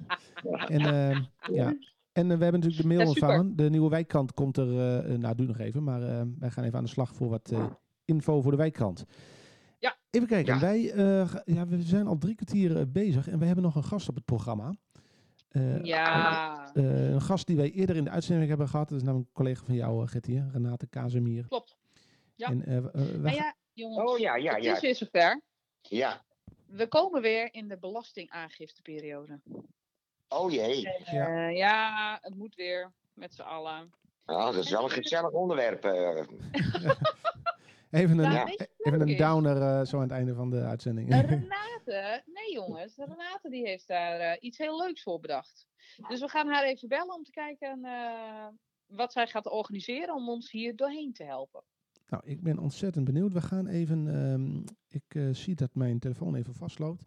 [0.67, 1.21] En, eh,
[1.55, 1.77] ja.
[2.13, 3.57] en we hebben natuurlijk de mail ontvangen.
[3.57, 4.67] De nieuwe wijkkrant komt er,
[5.19, 7.67] nou doe nog even, maar eh, wij gaan even aan de slag voor wat eh,
[8.05, 9.05] info voor de wijkkrant.
[10.11, 10.61] Even kijken, Ja.
[10.61, 13.85] wij eh, ja, we zijn al drie kwartier eh, bezig en we hebben nog een
[13.85, 14.75] gast op het programma.
[15.49, 18.89] Eh, Ja, eh, een gast die wij eerder in de uitzending hebben gehad.
[18.89, 20.43] Dat is namelijk een collega van jou, eh, Gertie?
[20.53, 21.47] Renate Kazemier.
[21.49, 21.77] klopt.
[22.35, 22.49] Ja.
[22.49, 24.75] En, wij Nou ja, jongens, Oh ja, ja, het ja.
[24.75, 25.41] is weer zover.
[25.83, 26.23] Ja.
[26.67, 29.41] We komen weer in de belastingaangifteperiode.
[30.29, 30.81] Oh jee.
[31.05, 31.49] Ja.
[31.49, 33.93] Eh, ja, het moet weer met z'n allen.
[34.27, 35.83] Nou, dat is wel een gezellig onderwerp.
[37.91, 38.47] even een, Ja,
[38.79, 41.09] even een downer eh, zo aan het einde van de uitzending.
[41.15, 45.67] Renate, nee jongens, Renate die heeft daar eh, iets heel leuks voor bedacht.
[46.09, 48.47] Dus we gaan haar even bellen om te kijken eh,
[48.87, 51.63] wat zij gaat organiseren om ons hier doorheen te helpen.
[52.09, 53.33] nou, ik ben ontzettend benieuwd.
[53.33, 54.09] We gaan even.
[54.09, 57.05] ehm, ik eh, zie dat mijn telefoon even vastloopt.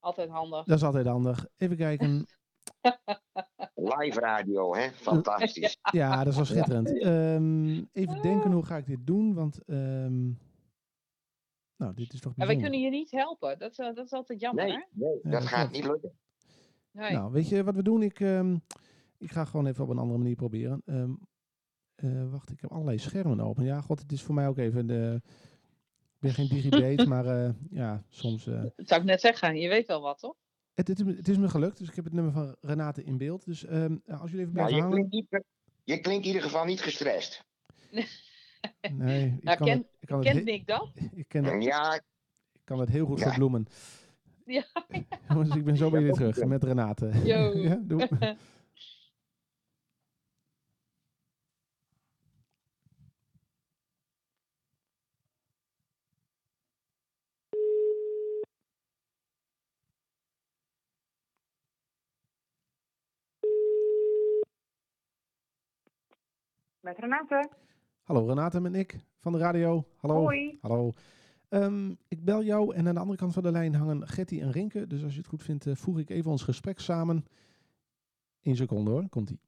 [0.00, 0.64] Altijd handig.
[0.64, 1.46] Dat is altijd handig.
[1.56, 2.26] Even kijken.
[3.74, 4.90] Live radio, hè?
[4.90, 5.78] Fantastisch.
[5.92, 6.98] Ja, dat is wel schitterend.
[7.02, 9.34] Ehm, even denken, hoe ga ik dit doen?
[9.34, 9.64] Want.
[9.64, 10.26] ehm,
[11.76, 12.60] nou, dit is toch En wij bijzonder.
[12.70, 13.58] kunnen je niet helpen.
[13.58, 14.82] Dat, is, dat is altijd jammer, Nee, hè?
[14.90, 16.12] nee Ja, dat gaat niet lukken.
[16.90, 17.12] Nee.
[17.12, 18.02] Nou, weet je wat we doen?
[18.02, 18.56] Ik, ehm,
[19.18, 20.82] ik ga gewoon even op een andere manier proberen.
[20.84, 21.12] Ehm,
[21.94, 23.64] eh, wacht, ik heb allerlei schermen open.
[23.64, 25.20] Ja, god, het is voor mij ook even de...
[26.14, 28.46] Ik ben geen digibate, maar eh, ja, soms...
[28.46, 29.56] eh, Dat zou ik net zeggen.
[29.60, 30.36] Je weet wel wat, toch?
[30.78, 33.44] Het, het, het is me gelukt, dus ik heb het nummer van Renate in beeld.
[33.44, 35.08] Dus ehm, als jullie even Nou, blijven je, hangen...
[35.08, 35.42] klinkt niet,
[35.84, 37.44] je klinkt in ieder geval niet gestrest.
[38.92, 40.90] Nee, ik Nou, kan, ken- het, ik, kan Kent Nick dat?
[41.14, 42.02] ik, ken het, Ja, ik
[42.64, 43.26] kan het heel goed Ja.
[43.26, 43.66] verbloemen.
[44.44, 44.64] Ja.
[45.28, 47.10] Jongens, ik ben zo bij Ja, jullie dat terug met Renate.
[47.24, 47.58] Yo.
[47.58, 48.08] ja, doe.
[66.80, 67.48] Met Renate.
[68.02, 69.84] Hallo Renate met Nick van de radio.
[69.96, 70.14] Hallo.
[70.14, 70.58] Hoi.
[70.60, 70.92] Hallo.
[71.48, 74.50] Ehm, ik bel jou en aan de andere kant van de lijn hangen Getty en
[74.50, 74.86] Rinke.
[74.86, 77.24] Dus als je het goed vindt, eh, voeg ik even ons gesprek samen.
[78.42, 79.40] Eén seconde hoor, komt ie.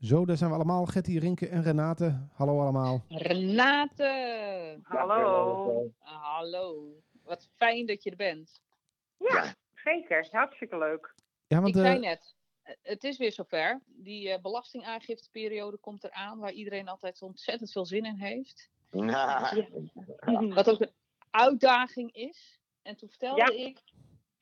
[0.00, 0.86] Zo, daar zijn we allemaal.
[0.86, 2.26] Getty, Rinke en Renate.
[2.32, 3.04] Hallo allemaal.
[3.08, 4.78] Renate!
[4.82, 5.92] Hallo.
[5.98, 6.92] Hallo.
[7.22, 8.60] Wat fijn dat je er bent.
[9.18, 9.54] Ja, Ja.
[9.74, 10.28] zeker.
[10.30, 11.14] Hartstikke leuk.
[11.46, 12.36] Ja, want ik zei eh, net,
[12.82, 13.80] het is weer zover.
[13.86, 18.70] Die eh, belastingaangifteperiode komt eraan, waar iedereen altijd ontzettend veel zin in heeft.
[20.54, 20.92] Wat ook een
[21.30, 22.60] uitdaging is.
[22.82, 23.66] En toen vertelde Ja.
[23.66, 23.78] ik,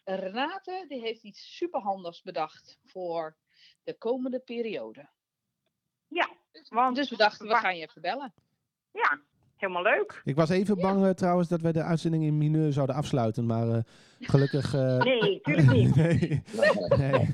[0.05, 3.37] Renate die heeft iets superhandigs bedacht voor
[3.85, 5.09] de komende periode.
[6.09, 6.29] Ja,
[6.69, 8.35] want Dus we dachten, we gaan je even bellen.
[8.93, 9.21] ja,
[9.57, 10.21] helemaal leuk.
[10.25, 13.47] ik was even bang eh, trouwens dat wij de uitzending in mineur zouden afsluiten.
[13.47, 13.83] Maar eh,
[14.21, 14.75] gelukkig...
[14.75, 15.95] eh, Nee, tuurlijk niet.
[15.97, 16.43] nee.
[16.97, 17.33] nee.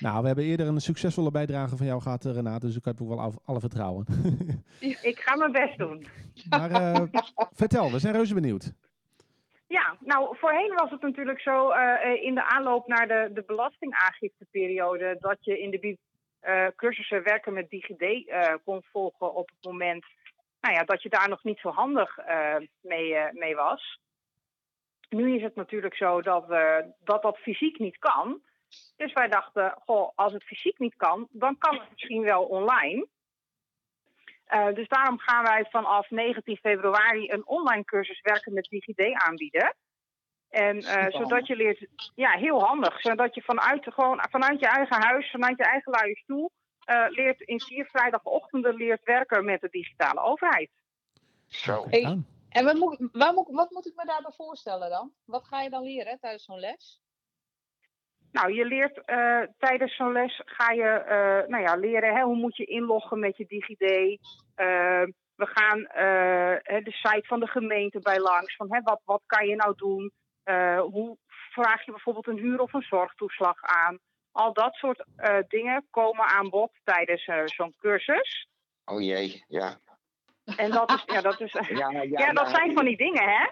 [0.00, 3.02] Nou, we hebben eerder een succesvolle bijdrage van jou gehad, eh, Renate, dus ik heb
[3.02, 4.06] ook wel af- alle vertrouwen.
[5.10, 6.06] Ik ga mijn best doen.
[6.48, 7.02] maar eh,
[7.52, 8.72] vertel, we zijn reuze benieuwd.
[9.66, 15.16] Ja, nou voorheen was het natuurlijk zo eh, in de aanloop naar de, de belastingaangifteperiode
[15.20, 15.98] dat je in de
[16.76, 18.32] cursussen werken met DigiD
[18.64, 20.04] kon volgen op het moment
[20.60, 22.18] nou ja, dat je daar nog niet zo handig
[22.80, 24.00] mee, mee was.
[25.08, 28.40] Nu is het natuurlijk zo dat, we, dat dat fysiek niet kan.
[28.96, 33.06] Dus wij dachten, goh, als het fysiek niet kan, dan kan het misschien wel online.
[34.44, 39.74] Eh, dus daarom gaan wij vanaf 19 februari een online cursus werken met DigiD aanbieden.
[40.48, 43.00] En eh, zodat je leert, ja, heel handig.
[43.00, 46.50] Zodat je vanuit, gewoon, vanuit je eigen huis, vanuit je eigen luie stoel,
[46.84, 50.70] eh, leert in vier vrijdagochtenden leert werken met de digitale overheid.
[51.46, 51.86] Zo.
[51.90, 52.22] Hey.
[52.48, 55.12] En wat moet, waar moet, wat moet ik me daarbij voorstellen dan?
[55.24, 57.00] Wat ga je dan leren tijdens zo'n les?
[58.32, 62.36] Nou, je leert eh, tijdens zo'n les ga je eh, nou ja, leren hè, hoe
[62.36, 63.80] moet je inloggen met je DigiD.
[64.54, 65.02] Eh,
[65.34, 65.78] we gaan
[66.84, 68.56] de site van de gemeente bij langs.
[68.56, 70.12] Van, hè, wat, wat kan je nou doen?
[70.90, 71.16] Hoe
[71.50, 73.98] vraag je bijvoorbeeld een huur- of een zorgtoeslag aan?
[74.32, 75.04] Al dat soort
[75.48, 78.48] dingen komen aan bod tijdens zo'n cursus.
[78.84, 79.78] Oh jee, ja.
[80.56, 83.46] En dat is, ja, dat is, Ja, ja, ja, dat zijn van die dingen, hè?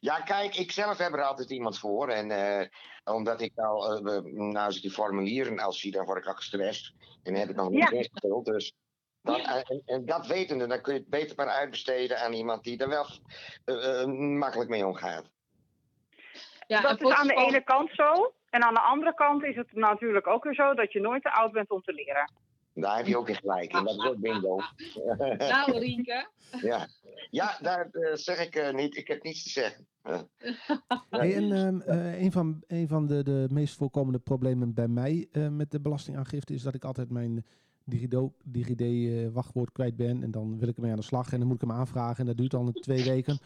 [0.00, 2.08] Ja, kijk, ik zelf heb er altijd iemand voor.
[2.08, 2.68] En eh,
[3.04, 6.34] omdat ik nou, eh, nou, als ik die formulieren als zie, dan word ik al
[6.34, 6.94] gestrest.
[7.22, 7.90] En dan heb ik nog niet Ja.
[7.90, 8.44] ingevuld.
[8.44, 8.74] Dus
[9.24, 12.78] dan, en, en dat wetende, dan kun je het beter maar uitbesteden aan iemand die
[12.78, 13.06] er wel
[13.64, 15.30] eh, eh, makkelijk mee omgaat.
[16.66, 18.32] Ja, dat is aan de ene kant zo.
[18.50, 21.32] En aan de andere kant is het natuurlijk ook weer zo dat je nooit te
[21.32, 22.32] oud bent om te leren.
[22.74, 23.72] Daar heb je ook in gelijk.
[23.72, 24.58] En dat is ook bingo.
[25.48, 26.28] Nou, Rienke.
[26.70, 26.88] ja,
[27.30, 28.96] ja daar eh, zeg ik eh, niet.
[28.96, 29.86] Ik heb niets te zeggen.
[30.02, 30.20] Eh,
[31.10, 35.28] Hey, en ehm, eh, een van, een van de, de meest voorkomende problemen bij mij
[35.32, 37.44] eh, met de belastingaangifte is dat ik altijd mijn
[37.84, 40.22] DigiD, DigiD eh, wachtwoord kwijt ben.
[40.22, 42.26] En dan wil ik ermee aan de slag en dan moet ik hem aanvragen en
[42.26, 43.38] dat duurt dan twee weken.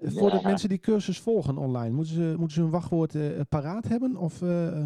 [0.00, 0.48] Voordat Ja.
[0.48, 4.16] mensen die cursus volgen online, moeten ze, moeten ze hun wachtwoord eh, paraat hebben?
[4.16, 4.84] Of, eh,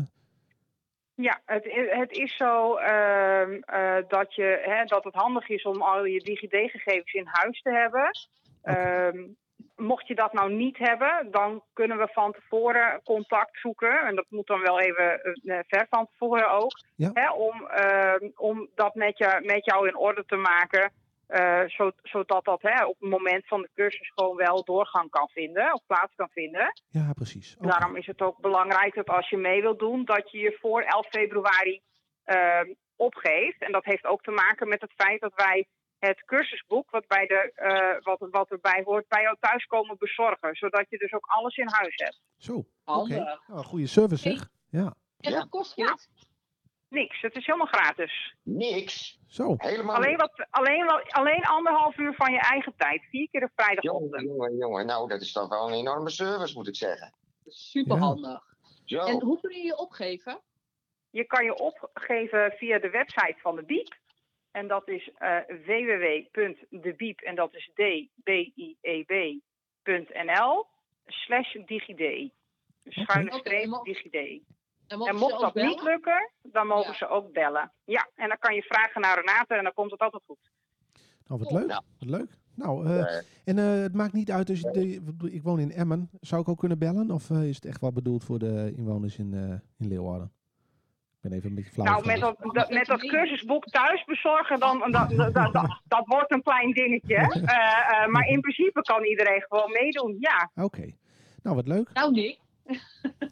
[1.20, 5.82] Ja, het, het is zo ehm, eh, dat, je, hè, dat het handig is om
[5.82, 8.10] al je DigiD-gegevens in huis te hebben.
[8.62, 9.26] Ehm,
[9.76, 14.00] mocht je dat nou niet hebben, dan kunnen we van tevoren contact zoeken.
[14.00, 16.72] En dat moet dan wel even eh, ver van tevoren ook.
[16.96, 17.10] Ja.
[17.14, 20.92] Hè, om, ehm, om dat met, je, met jou in orde te maken.
[21.28, 25.28] Eh, zo, zodat dat hè, op het moment van de cursus gewoon wel doorgang kan
[25.28, 25.72] vinden.
[25.72, 26.72] Of plaats kan vinden.
[26.88, 27.56] ja, precies.
[27.58, 30.82] Daarom is het ook belangrijk dat als je mee wilt doen, dat je je voor
[30.82, 31.80] 11 februari
[32.24, 33.62] ehm, opgeeft.
[33.62, 35.66] En dat heeft ook te maken met het feit dat wij
[35.98, 40.54] het cursusboek, wat, bij de, eh, wat, wat erbij hoort, bij jou thuis komen bezorgen.
[40.54, 42.20] Zodat je dus ook alles in huis hebt.
[42.36, 43.38] Zo, oké.
[43.46, 44.48] Nou, goede service zeg.
[44.70, 45.96] Ja, En wat kost Ja.
[46.88, 48.34] Niks, het is helemaal gratis.
[48.42, 49.18] niks.
[49.26, 49.54] zo.
[49.58, 53.02] Helemaal Alleen, wat, alleen, wel- alleen anderhalf uur van je eigen tijd.
[53.10, 54.22] Vier keer een Jongen, vrijdagochtend.
[54.22, 54.86] jongen, jongen.
[54.86, 57.14] Nou, dat is toch wel een enorme service, moet ik zeggen.
[57.46, 58.42] Super handig.
[58.84, 58.98] Zo.
[58.98, 60.40] En hoe kun je je opgeven?
[61.10, 63.96] Je kan je opgeven via de website van de Biep.
[64.50, 67.70] En dat is eh www.debiep, en dat is
[69.08, 70.66] d-b-i-e-b.nl,
[71.06, 72.30] slash digid.
[72.88, 74.42] Schuine Oké, streep digid.
[74.88, 75.68] En, mocht dat bellen?
[75.68, 76.96] niet lukken, dan mogen Ja.
[76.96, 77.72] ze ook bellen.
[77.84, 80.50] Ja, en dan kan je vragen naar Renate en dan komt het altijd goed.
[81.26, 81.66] Nou, wat leuk.
[81.66, 81.82] Nou.
[81.98, 82.28] Wat leuk.
[82.54, 86.10] Nou, eh, en eh, het maakt niet uit als je, de, ik woon in Emmen.
[86.20, 87.10] Zou ik ook kunnen bellen?
[87.10, 89.40] Of eh, is het echt wel bedoeld voor de inwoners in, eh,
[89.78, 90.32] in Leeuwarden?
[91.14, 91.86] Ik ben even een beetje flauw.
[91.86, 96.32] Nou, met dat, dat- met dat cursusboek thuis bezorgen, dan, dat, dat, dat, dat wordt
[96.32, 97.14] een klein dingetje.
[97.16, 100.50] Eh, eh, maar in principe kan iedereen gewoon meedoen, ja.
[100.54, 100.90] Oké.
[101.42, 101.90] Nou, wat leuk.
[101.92, 102.38] Nou, Nick.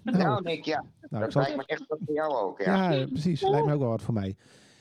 [0.02, 0.80] Nou, nou, Nick, ja.
[0.80, 2.60] nou, ik dat zal lijkt me echt wat voor jou ook.
[2.60, 2.92] Ja.
[2.92, 3.42] ja, eh, precies.
[3.42, 4.36] Lijkt me ook wel wat voor mij.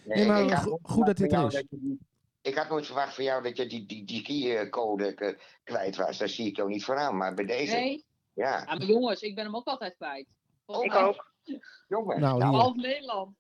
[0.06, 1.68] Nee, Nee, maar ik had go- nooit goed dat dit verwacht er is.
[1.70, 2.00] dat je die-
[2.42, 6.18] Ik had nooit verwacht van jou dat je die, die, die keycode k- kwijt was.
[6.18, 7.18] Daar zie ik jou niet voor aan.
[7.18, 8.06] Maar bij deze, Nee.
[8.34, 8.50] ja.
[8.58, 10.28] Ja, maar jongens, ik ben hem ook altijd kwijt.
[10.66, 11.34] Volgens Ik ook.
[11.88, 12.20] Jongen.
[12.20, 12.54] Nou, hier.
[12.54, 13.36] Half Nederland.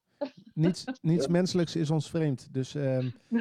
[0.53, 2.53] Niets, niets menselijks is ons vreemd.
[2.53, 3.09] Dus, ehm,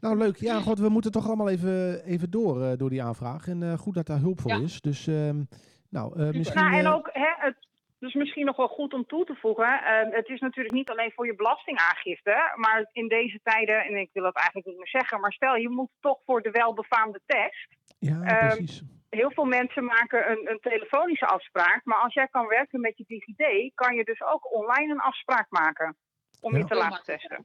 [0.00, 0.36] nou, leuk.
[0.36, 3.48] Ja, god, we moeten toch allemaal even, even door, eh, door die aanvraag.
[3.48, 4.60] En eh, goed dat daar hulp voor Ja.
[4.60, 4.80] is.
[4.80, 5.42] Dus, ehm,
[5.90, 6.60] nou, eh, misschien...
[6.62, 7.56] Nou, en ook, hè, het
[7.98, 9.64] is misschien nog wel goed om toe te voegen.
[9.82, 12.52] eh, het is natuurlijk niet alleen voor je belastingaangifte.
[12.56, 15.20] Maar in deze tijden, en ik wil dat eigenlijk niet meer zeggen.
[15.20, 17.66] Maar stel, je moet toch voor de welbefaamde test.
[17.98, 18.82] ja, ehm, precies.
[19.10, 21.80] Heel veel mensen maken een, een telefonische afspraak.
[21.84, 25.46] Maar als jij kan werken met je DigiD, kan je dus ook online een afspraak
[25.50, 25.96] maken.
[26.40, 26.58] Om Ja.
[26.58, 27.44] je te laten testen.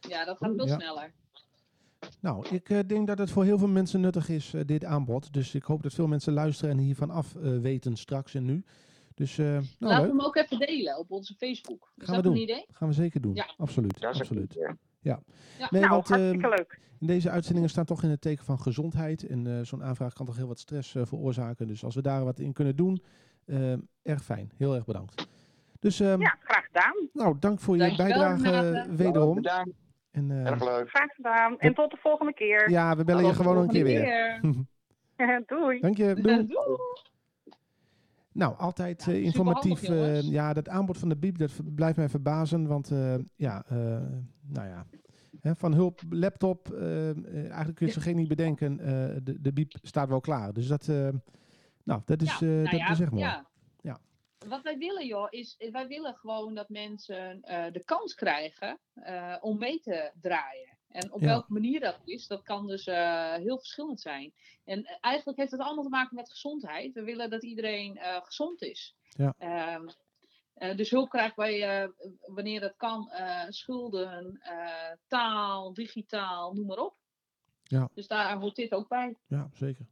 [0.00, 0.74] Ja, dat gaat veel Ja.
[0.78, 1.12] sneller.
[2.20, 5.32] Nou, ik eh, denk dat het voor heel veel mensen nuttig is, eh, dit aanbod.
[5.32, 8.64] Dus ik hoop dat veel mensen luisteren en hiervan af eh, weten straks en nu.
[9.14, 11.92] Dus eh, nou, Laten we hem ook even delen op onze Facebook.
[11.96, 12.42] Is Gaan we dat een doen.
[12.48, 12.64] idee?
[12.72, 13.34] Gaan we zeker doen.
[13.34, 13.54] Ja.
[13.56, 14.02] Absoluut.
[14.02, 14.74] Een absoluut.
[15.00, 15.20] Ja.
[15.58, 15.68] Ja.
[15.70, 16.78] Nee, nou, want hartstikke ehm, leuk.
[17.00, 19.26] in deze uitzendingen staan toch in het teken van gezondheid.
[19.26, 21.66] En eh, zo'n aanvraag kan toch heel wat stress eh, veroorzaken.
[21.66, 23.02] Dus als we daar wat in kunnen doen,
[23.46, 23.72] eh,
[24.02, 24.50] erg fijn.
[24.56, 25.28] Heel erg bedankt.
[25.80, 27.08] Dus ehm, Ja, graag gedaan.
[27.12, 29.34] nou, dank voor je bijdrage wederom.
[29.34, 29.70] Bedankt,
[30.10, 30.88] En, eh, erg leuk.
[30.88, 31.58] Graag gedaan.
[31.58, 32.70] En tot de volgende keer.
[32.70, 34.40] ja, we bellen je gewoon nog een keer weer.
[35.46, 35.80] Doei.
[35.80, 36.14] Dank je.
[36.14, 36.46] Doei.
[36.46, 36.78] Doei.
[38.32, 39.82] Nou, altijd Ja, eh, informatief.
[39.82, 42.66] eh, ja, dat aanbod van de Biep, dat blijft mij verbazen.
[42.66, 43.64] Want eh, ja,
[44.46, 44.86] nou ja,
[45.54, 48.76] van hulp, laptop, eigenlijk kun je zo geen niet bedenken.
[49.24, 50.52] de, de Biep staat wel klaar.
[50.52, 50.86] Dus dat,
[51.84, 53.24] nou, dat is, Ja, nou dat ja, is echt mooi.
[53.24, 53.48] ja.
[53.80, 53.98] Ja.
[54.48, 57.40] Wat wij willen, joh, is wij willen gewoon dat mensen
[57.72, 58.78] de kans krijgen
[59.40, 60.69] om mee te draaien.
[60.90, 61.26] En op Ja.
[61.26, 64.32] welke manier dat is, dat kan dus eh, heel verschillend zijn.
[64.64, 66.94] En eh, eigenlijk heeft het allemaal te maken met gezondheid.
[66.94, 68.94] We willen dat iedereen eh, gezond is.
[69.08, 69.34] Ja.
[69.38, 69.88] Ehm,
[70.54, 71.90] eh, dus hulp krijgt bij,
[72.26, 73.10] wanneer dat kan,
[73.48, 74.40] schulden,
[75.08, 76.94] taal, digitaal, noem maar op.
[77.62, 77.88] Ja.
[77.94, 79.16] Dus daar hoort dit ook bij.
[79.26, 79.86] Ja, zeker.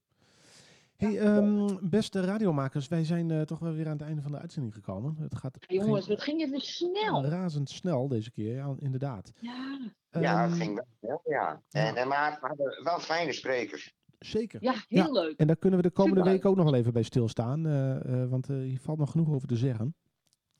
[0.98, 4.38] Hey, ehm, beste radiomakers, wij zijn eh, toch wel weer aan het einde van de
[4.38, 5.16] uitzending gekomen.
[5.18, 7.24] Het gaat Jongens, ging wat ging het weer snel.
[7.24, 9.32] razendsnel deze keer, ja, inderdaad.
[9.40, 9.78] Ja,
[10.10, 11.62] Ja, het Ehm, ging wel, ja.
[11.70, 13.94] En, en, maar we hadden wel fijne sprekers.
[14.18, 14.62] Zeker.
[14.62, 15.38] ja heel leuk.
[15.38, 17.66] En daar kunnen we de komende week ook nog wel even bij stilstaan.
[17.66, 19.94] eh, eh, want eh, hier valt nog genoeg over te zeggen.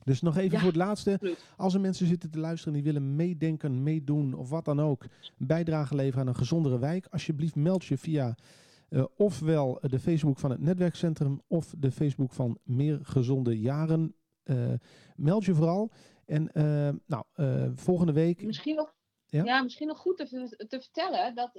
[0.05, 1.13] Dus nog even Ja, voor het laatste.
[1.13, 1.45] absoluut.
[1.57, 5.05] Als er mensen zitten te luisteren die willen meedenken, meedoen of wat dan ook.
[5.37, 7.07] Bijdrage leveren aan een gezondere wijk.
[7.11, 8.35] Alsjeblieft meld je via
[8.89, 14.15] eh, ofwel de Facebook van het netwerkcentrum of de Facebook van Meer Gezonde Jaren.
[14.43, 14.73] Eh,
[15.17, 15.91] meld je vooral.
[16.27, 17.25] En eh, nou,
[17.77, 18.43] volgende week...
[18.43, 18.95] Misschien nog,
[19.27, 19.45] Ja?
[19.45, 19.63] ja?
[19.63, 21.51] misschien nog goed te, ver- te vertellen dat,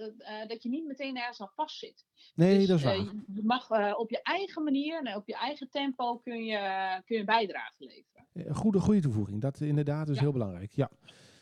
[0.47, 2.05] dat je niet meteen ergens aan vast zit.
[2.36, 2.95] Nee, Dus, dat is waar.
[2.95, 6.57] je mag op je eigen manier en op je eigen tempo kun je,
[7.05, 8.55] kun je een bijdrage leveren.
[8.55, 9.41] Goede, goede toevoeging.
[9.41, 10.21] Dat inderdaad is Ja.
[10.21, 10.71] heel belangrijk.
[10.71, 10.89] Ja.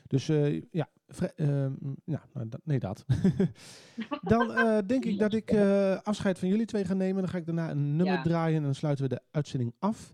[0.08, 0.88] Dus eh, ja,
[1.36, 1.72] ehm,
[2.06, 3.06] ja nou, dat- nee dat.
[4.22, 7.22] dan eh, denk ik dat ik eh, afscheid van jullie twee ga nemen.
[7.22, 8.22] Dan ga ik daarna een nummer Ja.
[8.22, 10.14] draaien en dan sluiten we de uitzending af.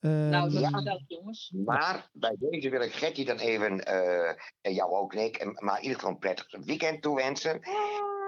[0.00, 0.68] Ehm, nou, dat is ja.
[0.68, 1.52] gezellig, jongens.
[1.64, 4.28] Maar bij deze wil ik Gertie dan even, eh,
[4.60, 7.60] en jou ook Nick, en- maar in ieder geval een prettig weekend toewensen.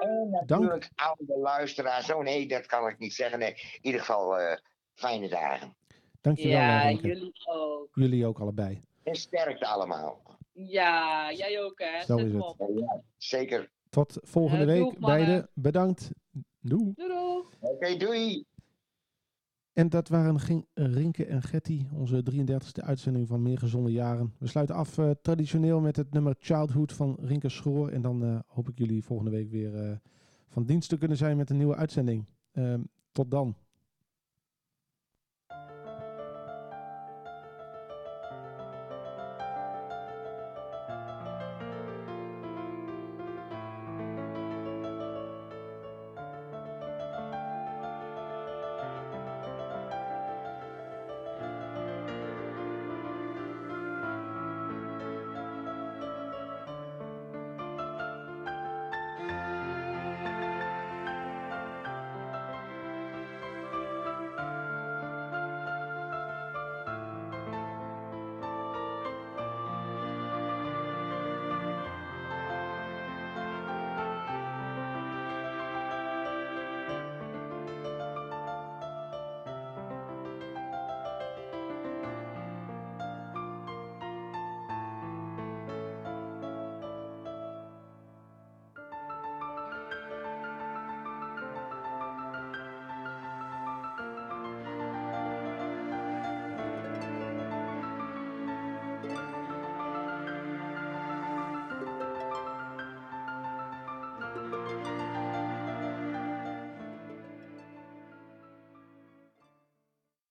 [0.00, 3.38] En natuurlijk aan de luisteraars, oh nee, dat kan ik niet zeggen.
[3.38, 4.56] Nee, in ieder geval eh,
[4.94, 5.74] fijne dagen.
[6.20, 6.52] Dankjewel.
[6.58, 7.88] Ja, jullie ook.
[7.94, 8.80] Jullie ook allebei.
[9.02, 10.20] En sterkte allemaal.
[10.53, 12.05] Ja, jij ook hè.
[12.05, 12.78] Zo Zet is het.
[12.78, 13.70] Ja, zeker.
[13.88, 14.80] Tot volgende Eh, week.
[14.82, 14.98] doeg.
[14.98, 16.11] Beiden bedankt.
[16.61, 16.92] Doei.
[16.94, 17.42] Doei doei.
[17.61, 18.44] Oké, doei.
[19.72, 20.38] En dat waren
[20.74, 24.34] Rinke en Getty, onze 33e uitzending van Meer Gezonde Jaren.
[24.38, 27.88] We sluiten af eh, traditioneel met het nummer Childhood van Rinke Schoor.
[27.88, 29.96] En dan eh, hoop ik jullie volgende week weer eh,
[30.48, 32.24] van dienst te kunnen zijn met een nieuwe uitzending.
[32.53, 32.80] Ehm,
[33.12, 33.55] tot dan.